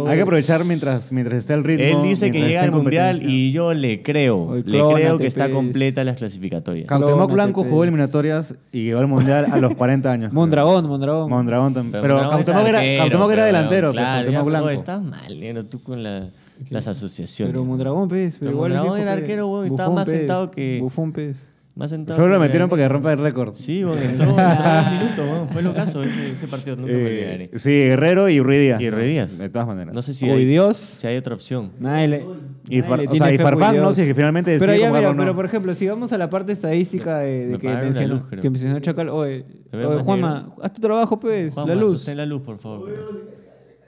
[0.10, 1.84] Hay que aprovechar mientras, mientras esté el ritmo.
[1.84, 4.56] Él dice que llega al mundial y yo le creo.
[4.56, 6.88] Le creo que está completa las clasificatorias.
[6.88, 10.32] Cuauhtémoc Clónate, Blanco jugó eliminatorias y llegó al mundial a los 40 años.
[10.32, 11.30] Mondragón, Mondragón.
[11.30, 12.02] Mondragón también.
[12.02, 13.91] Pero Cuauhtémoc era, delantero.
[13.91, 14.70] Claro, Blanco.
[14.70, 16.30] estás mal, negro, tú con la-
[16.70, 17.51] las asociaciones.
[17.53, 18.38] Pero Mondragón, pez.
[18.39, 19.22] Pero Pero igual Mondragón viejo, era pe.
[19.22, 20.18] arquero, weón, estaba más pez.
[20.18, 21.47] sentado que- Bufón, pez.
[21.74, 23.53] Más sentado Solo lo metieron para que rompa el récord.
[23.55, 25.49] Sí, bueno, entró, entró dos minutos, weón.
[25.49, 27.49] Fue lo caso ese, ese partido, nunca me Eh, olvidaré.
[27.57, 28.82] sí, Guerrero y Ruiz Díaz.
[28.82, 29.38] Y Ruiz Díaz.
[29.38, 29.95] De todas maneras.
[29.95, 30.76] No sé si hay, Dios.
[30.76, 31.72] si hay otra opción.
[31.80, 32.26] Nadie le,
[32.68, 33.95] Y, Far- o sea, y Farfán, pues, no, Dios.
[33.95, 35.18] si es que finalmente Pero decide ya, convocarlo mira, o no.
[35.24, 38.26] pero por ejemplo, si vamos a la parte estadística de, de Me que mencionó, luz,
[38.30, 41.91] que mencionó Chacal, oye, oye Juanma, haz tu trabajo, pues, Juanma, la luz.
[41.91, 42.89] sostén la luz, por favor.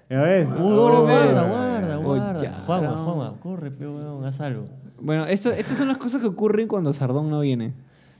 [0.09, 0.47] Ya ves.
[0.49, 1.49] Uh, Oh, guarda, ve.
[1.49, 2.41] guarda, Oh, guarda.
[2.41, 2.97] ya, Juanma, no.
[2.97, 4.65] Juanma, corre, pe, weón, haz algo.
[4.99, 7.73] Bueno, esto, estas son las cosas que ocurren cuando Sardón no viene.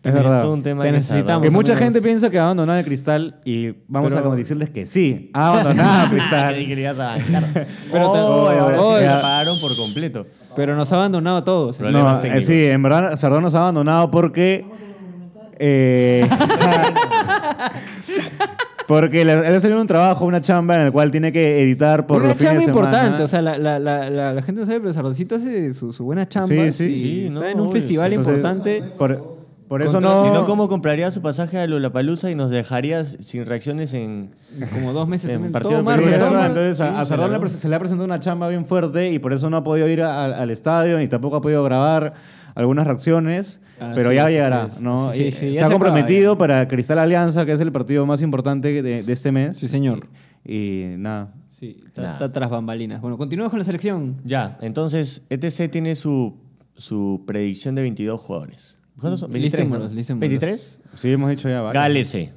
[0.03, 0.41] Es verdad.
[0.41, 1.41] todo un tema Te que necesitamos.
[1.43, 1.83] Que mucha menos.
[1.85, 5.29] gente piensa que ha abandonado el cristal y vamos Pero- a como decirles que sí,
[5.33, 6.53] ha abandonado el cristal.
[6.55, 7.43] Creí que le ibas a bancar.
[7.91, 9.15] Pero te- Oh, y ahora oh, sí me ya.
[9.15, 10.27] la pagaron por completo.
[10.57, 11.77] Pero nos ha abandonado a todos.
[11.77, 14.65] Problemas No, eh, sí, en verdad Sardón nos ha abandonado porque.
[15.57, 16.27] eh,
[18.87, 22.05] porque le, le ha salido un trabajo, una chamba en el cual tiene que editar
[22.05, 22.79] por Una los fines chamba semana.
[22.79, 25.93] importante, o sea, la, la, la, la, la gente no sabe, pero Sardoncito hace su,
[25.93, 26.49] su buena chamba.
[26.49, 28.15] Sí, sí, y sí, está no, en un obvio, festival sí.
[28.15, 28.83] Entonces, importante.
[28.97, 29.32] Por,
[29.73, 30.23] Por eso Contra- no.
[30.25, 34.29] Si no, ¿cómo compraría su pasaje a Lollapalooza y nos dejarías sin reacciones en...
[34.71, 36.07] Como dos meses En partido Todo marzo.
[36.07, 39.17] Entonces a, Sí, a se Sardón se le ha presentado una chamba bien fuerte y
[39.17, 42.13] por eso no ha podido ir al, al estadio ni tampoco ha podido grabar
[42.53, 43.61] algunas reacciones.
[43.79, 44.67] Así pero ya llegará.
[44.79, 45.11] ¿no?
[45.11, 46.37] Sí, sí, Y, sí, eh, ya se ha acaba, comprometido ya.
[46.37, 49.57] para Cristal Alianza, que es el partido más importante de, de este mes.
[49.57, 50.05] Sí, señor.
[50.45, 51.33] Y, y nada.
[51.49, 53.01] Sí, está tras bambalinas.
[53.01, 54.17] Bueno, continuamos con la selección.
[54.23, 56.37] Ya, entonces ETC tiene su,
[56.77, 58.77] su predicción de 22 jugadores.
[58.99, 59.31] ¿Cuántos son?
[59.31, 59.69] 23, ¿no?
[59.75, 60.29] Listémoslos, listémoslos.
[60.29, 60.81] 23.
[60.97, 61.81] Sí, hemos dicho ya varios.
[61.83, 62.33] Gálese,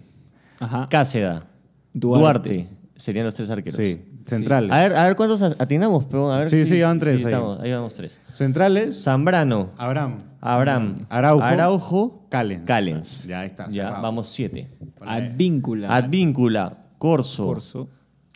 [0.59, 0.89] Ajá.
[0.91, 1.47] Cáceda,
[1.93, 2.23] Duarte.
[2.23, 2.69] Duarte.
[2.97, 3.77] Serían los tres arqueros.
[3.77, 4.73] Sí, centrales.
[4.73, 7.23] A ver, a ver cuántos atinamos, pero a ver Sí, si- sí, van tres ahí.
[7.25, 8.21] estamos, ahí vamos tres.
[8.33, 10.19] Centrales, Zambrano, Abraham.
[10.41, 11.43] Abraham, Araujo.
[11.45, 12.65] Araujo, Callens.
[12.65, 13.25] Callens.
[13.27, 14.03] Ya está, Ya, cerrado.
[14.03, 14.71] vamos siete.
[15.01, 15.95] Advíncula.
[15.95, 17.89] Advíncula, Corso, Corso.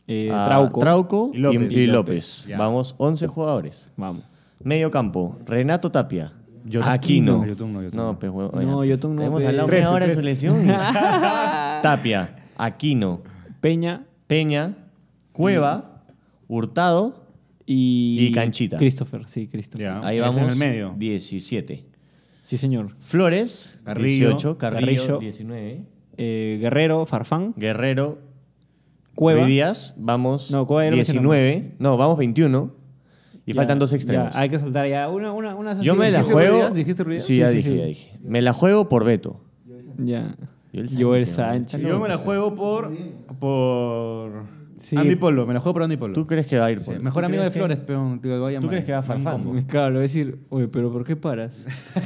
[0.07, 0.79] Eh, ah, Trauco.
[0.79, 1.87] Trauco Y y López.
[1.87, 2.45] López.
[2.47, 2.57] Ya.
[2.57, 3.91] Vamos 11 jugadores.
[3.97, 4.25] Vamos.
[4.63, 6.33] Medio campo, Renato Tapia.
[6.65, 6.89] Yotun.
[6.89, 7.45] Aquino.
[7.45, 8.19] Yotun no, Yotun No, no.
[8.19, 9.51] pues, huevo, No, oiga, Yotun no, Hemos pe.
[9.51, 10.65] media hora de su lesión.
[11.81, 13.21] Tapia, Aquino,
[13.59, 14.75] Peña Peña,
[15.33, 16.03] Cueva,
[16.47, 17.25] Hurtado.
[17.65, 18.17] y...
[18.27, 18.77] Y Canchita.
[18.77, 19.87] Christopher, sí, Christopher.
[19.87, 19.99] Ya.
[20.07, 20.37] Ahí Ese vamos.
[20.43, 20.93] en el medio.
[20.97, 21.85] 17.
[22.43, 22.95] Sí, señor.
[22.99, 24.27] Flores, Carrillo.
[24.29, 24.57] 18.
[24.57, 25.19] Carrillo, Carrillo.
[25.19, 25.81] 19.
[26.17, 28.19] Eh, Guerrero, Farfán, Guerrero,
[29.15, 29.41] Cueva.
[29.41, 31.75] Ruiz Díaz, vamos No, Cueva ya lo 19.
[31.79, 32.73] No, vamos 21.
[33.45, 34.35] Y Ya, faltan dos ya, extremos.
[34.35, 36.69] hay que soltar ya una, una, una Yo me la ¿Dijiste Ruiz juego.
[36.75, 37.25] ¿Dijiste Ruiz Díaz?
[37.27, 37.77] Sí, ya Sí, dije, sí.
[37.77, 38.19] ya dije.
[38.23, 39.39] Me la juego por Beto.
[39.97, 40.35] Ya.
[40.73, 42.91] Joel Joel Sánchez, Yo me la juego por.
[43.39, 44.60] por.
[44.81, 44.97] Sí.
[44.97, 46.13] Andy Polo, me la juego por Andy Polo.
[46.13, 48.59] ¿Tú crees que va a ir Sí, por mejor amigo de Flores, pero te vaya
[48.59, 49.63] ¿Tú crees que va a Farfán?
[49.67, 51.65] Claro, le voy a decir, oye, pero ¿por qué paras?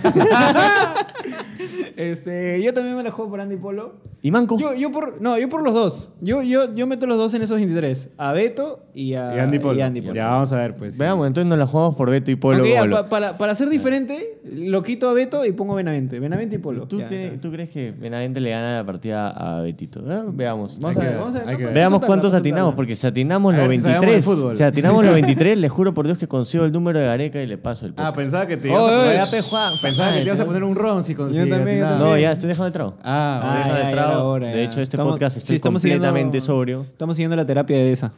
[1.95, 3.93] este, yo también me la juego por Andy Polo.
[4.21, 4.57] ¿Y Manco?
[4.59, 6.11] Yo, yo por, no, yo por los dos.
[6.19, 8.09] Yo, yo, yo meto los dos en esos 23.
[8.17, 9.77] A Beto y a Y Andy Polo.
[9.77, 10.15] y Andy Polo.
[10.15, 10.97] Ya, vamos a ver, pues.
[10.97, 12.63] Veamos, entonces nos la jugamos por Beto y Polo.
[12.89, 16.19] Pa- para, para ser diferente, lo quito a Beto y pongo Benavente.
[16.19, 16.87] Benavente y Polo.
[16.87, 17.41] ¿Tú, Ya, tienes- está.
[17.41, 19.99] ¿Tú crees que Benavente le gana la partida a Betito?
[20.11, 20.79] Eh, Veamos.
[20.79, 21.57] Vamos a ver, que- vamos a ver.
[21.57, 21.65] que.
[21.67, 22.41] Veamos cuántos soltarla.
[22.69, 24.55] Atinamos, porque si atinamos A los ver si sabemos de 23, fútbol.
[24.55, 27.47] si atinamos los 23, le juro por Dios que consigo el número de Gareca y
[27.47, 28.15] le paso el Ah, podcast.
[28.17, 30.45] pensaba que te Oh, ibas a eh, poner- pe, Juan, Pensaba que te ibas a
[30.45, 31.49] poner un ron si consigues.
[31.49, 32.01] también, yo atinar.
[32.01, 32.93] No, ya, estoy dejando el trago.
[33.03, 34.11] Ah, Estoy Ah, dejando ya, el ya trago.
[34.11, 34.61] era hora, de ya.
[34.61, 36.81] hecho, este Estamos- podcast sí, estoy estamos siguiendo- completamente sobrio.
[36.83, 38.11] Estamos siguiendo la terapia de esa.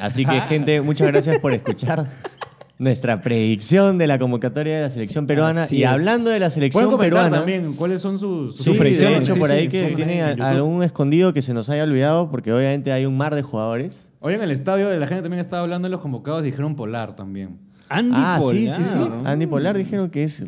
[0.00, 2.06] Así que, gente, muchas gracias por escuchar
[2.78, 5.64] nuestra predicción de la convocatoria de la selección peruana.
[5.64, 5.88] Así y es.
[5.88, 7.38] hablando de la selección peruana.
[7.38, 9.20] también cuáles son sus, sus Sí, de predicciones.
[9.22, 12.52] hecho, Sí, por sí, ahí que tiene algún escondido que se nos haya olvidado, porque
[12.52, 14.12] obviamente hay un mar de jugadores.
[14.20, 17.16] Hoy en el estadio la gente también estaba hablando de los convocados y dijeron Polar
[17.16, 17.58] también.
[17.88, 18.54] Andy ah, Polar.
[18.56, 18.98] sí, sí, sí.
[19.24, 20.44] Andy Polar dijeron que es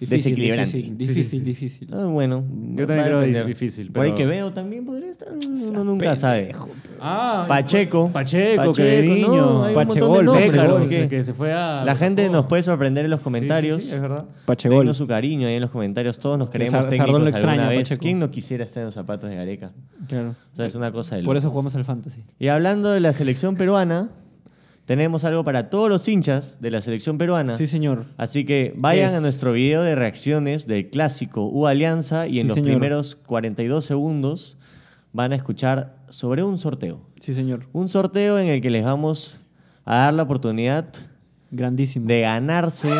[0.00, 0.76] Difícil, desequilibrante.
[0.76, 1.40] Difícil, difícil, sí.
[1.44, 1.88] difícil.
[1.94, 3.46] Ah, bueno, Yo también creo depender.
[3.46, 5.28] difícil, Por ahí pero- que veo también podría estar.
[5.32, 6.52] Uno nunca sabe.
[7.00, 8.10] Ah, Pacheco.
[8.12, 9.68] Pacheco, que Pacheco, niño.
[9.68, 11.84] no, Pachegol, así que, que que se fue a.
[11.84, 13.82] La gente nos puede sorprender en los Sí, sí, comentarios.
[13.84, 14.24] sí, es verdad.
[14.46, 14.80] Pachegol.
[14.80, 16.18] Denos su cariño ahí en los comentarios.
[16.18, 17.78] Todos nos creemos Sar- técnicos Sardón lo extraña, vez.
[17.80, 18.02] Pacheco.
[18.02, 19.72] ¿Quién no quisiera estar en los zapatos de Gareca?
[20.08, 20.30] Claro.
[20.52, 22.24] O sea, es una cosa de Por eso jugamos al fantasy.
[22.38, 24.10] Y hablando de la selección peruana,
[24.86, 27.56] tenemos algo para todos los hinchas de la selección peruana.
[27.56, 28.04] Sí, señor.
[28.16, 29.14] Así que vayan es?
[29.16, 32.70] a nuestro video de reacciones del clásico U Alianza y en Sí, los señor.
[32.72, 34.56] primeros 42 segundos
[35.12, 37.00] van a escuchar sobre un sorteo.
[37.20, 37.66] Sí, señor.
[37.72, 39.40] Un sorteo en el que les vamos
[39.86, 40.86] a dar la oportunidad
[41.50, 42.06] Grandísimo.
[42.06, 42.90] de ganarse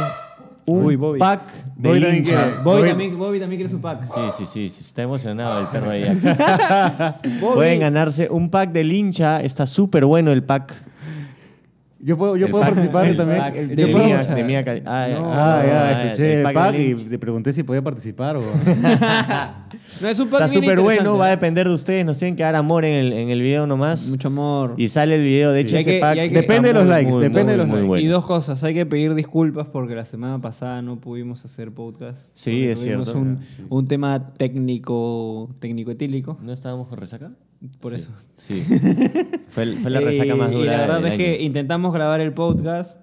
[0.66, 1.18] un Uy, Bobby.
[1.18, 1.42] pack
[1.76, 2.62] de Bobby hincha.
[2.62, 4.04] Bobby, Bobby- también, Bobby también quiere su pack.
[4.06, 6.04] Sí, sí, sí, sí, está emocionado el perro ahí.
[7.40, 7.54] Bobby.
[7.54, 10.72] Pueden ganarse un pack del hincha, está súper bueno el pack.
[12.06, 13.38] Yo puedo, yo El puedo participar el también.
[13.40, 15.18] pack De puedo- mía, de mía cali- ah, ya.
[15.18, 15.32] No.
[15.32, 18.42] Ah, ya, Ah, escuché el pack y te pregunté si podía participar o.
[20.02, 22.42] No, es un pack Está súper bueno, va a depender de ustedes, nos tienen que
[22.42, 24.08] dar amor en el, en el video nomás.
[24.10, 24.74] Mucho amor.
[24.76, 26.92] Y sale el video, de hecho hay ese que- pack que- Depende de los muy,
[26.94, 27.88] likes, muy, depende de muy, los muy likes.
[27.88, 28.04] bueno.
[28.04, 32.18] Y dos cosas, hay que pedir disculpas porque la semana pasada no pudimos hacer podcast.
[32.34, 33.18] Sí, es tuvimos cierto.
[33.20, 33.40] Un,
[33.70, 36.38] un tema técnico, técnico etílico.
[36.42, 37.30] ¿No estábamos con resaca?
[37.80, 38.10] Por Sí, eso.
[38.36, 38.62] Sí.
[39.48, 42.20] fue, fue la resaca Y- más dura Y la verdad del es que intentamos grabar
[42.20, 43.00] el podcast,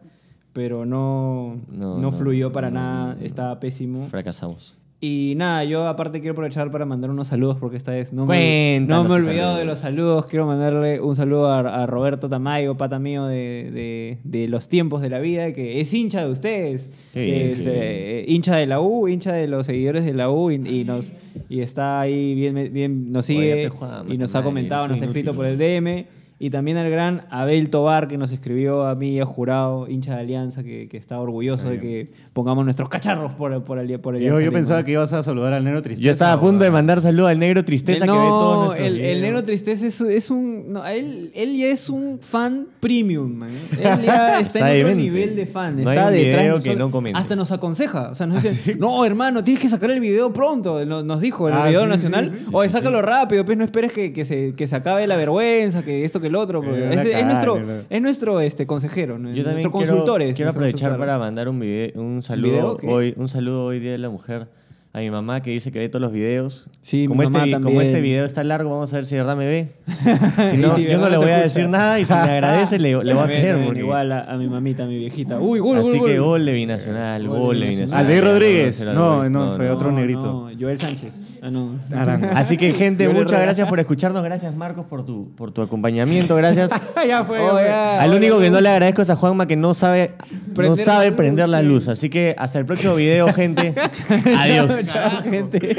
[0.54, 4.08] pero no, No, fluyó para no, nada, estaba pésimo.
[4.10, 4.76] Fracasamos.
[5.04, 8.76] Y nada, yo aparte quiero aprovechar para mandar unos saludos porque esta vez no me,
[8.78, 10.28] Cuéntanos no me he olvidado de los saludos.
[10.28, 15.02] Quiero mandarle un saludo a, a Roberto Tamayo, pata mío de, de- de los tiempos
[15.02, 16.88] de la vida, que es hincha de ustedes.
[17.16, 20.56] Bien, es eh, hincha de la U, hincha de los seguidores de la U y,
[20.56, 21.12] y nos
[21.50, 23.70] y está ahí bien, bien nos sigue
[24.14, 26.06] y nos ha comentado, nos ha escrito por el DM.
[26.44, 30.16] Y también al gran Abel Tobar, que nos escribió a mí y a Jurado, hincha
[30.16, 34.16] de Alianza, que, que está orgulloso de que pongamos nuestros cacharros por, por, ali- por
[34.16, 34.54] Yo, Alianza yo Lima.
[34.60, 36.04] pensaba que ibas a saludar al negro tristeza.
[36.04, 39.00] Yo estaba a punto de mandar saludo al negro tristeza que ve todos nuestros el,
[39.02, 40.74] el negro tristeza es, es un.
[40.74, 43.52] No, él, él ya es un fan premium, man.
[43.74, 45.76] Él ya está, Está en otro nivel de fan.
[45.76, 47.20] No está detrás que no comente.
[47.20, 48.10] Hasta nos aconseja.
[48.10, 50.84] O sea, nos dice, no, hermano, tienes que sacar el video pronto.
[50.86, 52.32] Nos, nos dijo el Ah, video sí, nacional.
[52.32, 55.18] sí, sí, Oye, sácalo rápido, pues no esperes que, que se, que se acabe la
[55.18, 56.62] vergüenza, que esto, que el otro.
[56.62, 57.60] porque es, nuestro,
[57.90, 59.14] es nuestro este, consejero.
[59.16, 60.22] Yo también nuestro quiero, consultor.
[60.24, 61.00] es, quiero nuestro aprovechar consultor.
[61.08, 62.88] para mandar un, video, un saludo ¿Video qué?
[62.88, 64.48] hoy, un saludo hoy día de la mujer
[64.94, 66.70] a mi mamá que dice que ve todos los videos.
[66.82, 69.38] Sí, mi como este, como este video está largo, vamos a ver si de verdad
[69.38, 69.72] me ve.
[70.50, 73.02] Si no, si yo no le voy a decir nada y si me agradece le,
[73.02, 73.64] le voy a creer.
[73.66, 75.40] porque- Igual a, a mi mamita, a mi viejita.
[75.40, 76.28] Uy, gol, Así gol, que gol.
[76.28, 78.06] gol de binacional, Gol de gol de Binacional.
[78.06, 78.06] binacional.
[78.06, 78.84] Aldair Rodríguez.
[78.84, 80.22] No, No, no, no, fue otro No, negrito.
[80.24, 81.14] no, Joel Sánchez.
[81.44, 81.80] Ah, no.
[82.36, 84.24] Así que, gente, muchas gracias por escucharnos.
[84.24, 86.36] Gracias, Marcos, por tu, por tu acompañamiento.
[86.36, 86.72] Gracias.
[87.08, 87.40] ya fue.
[87.40, 88.00] Oh, ya.
[88.00, 91.06] Al único que no le agradezco es a Juanma que no sabe, no Prender sabe
[91.06, 91.88] la luz, prender la luz.
[91.88, 93.74] Así que hasta el próximo video, gente.
[94.38, 94.86] Adiós.
[94.86, 95.78] Chao, gente.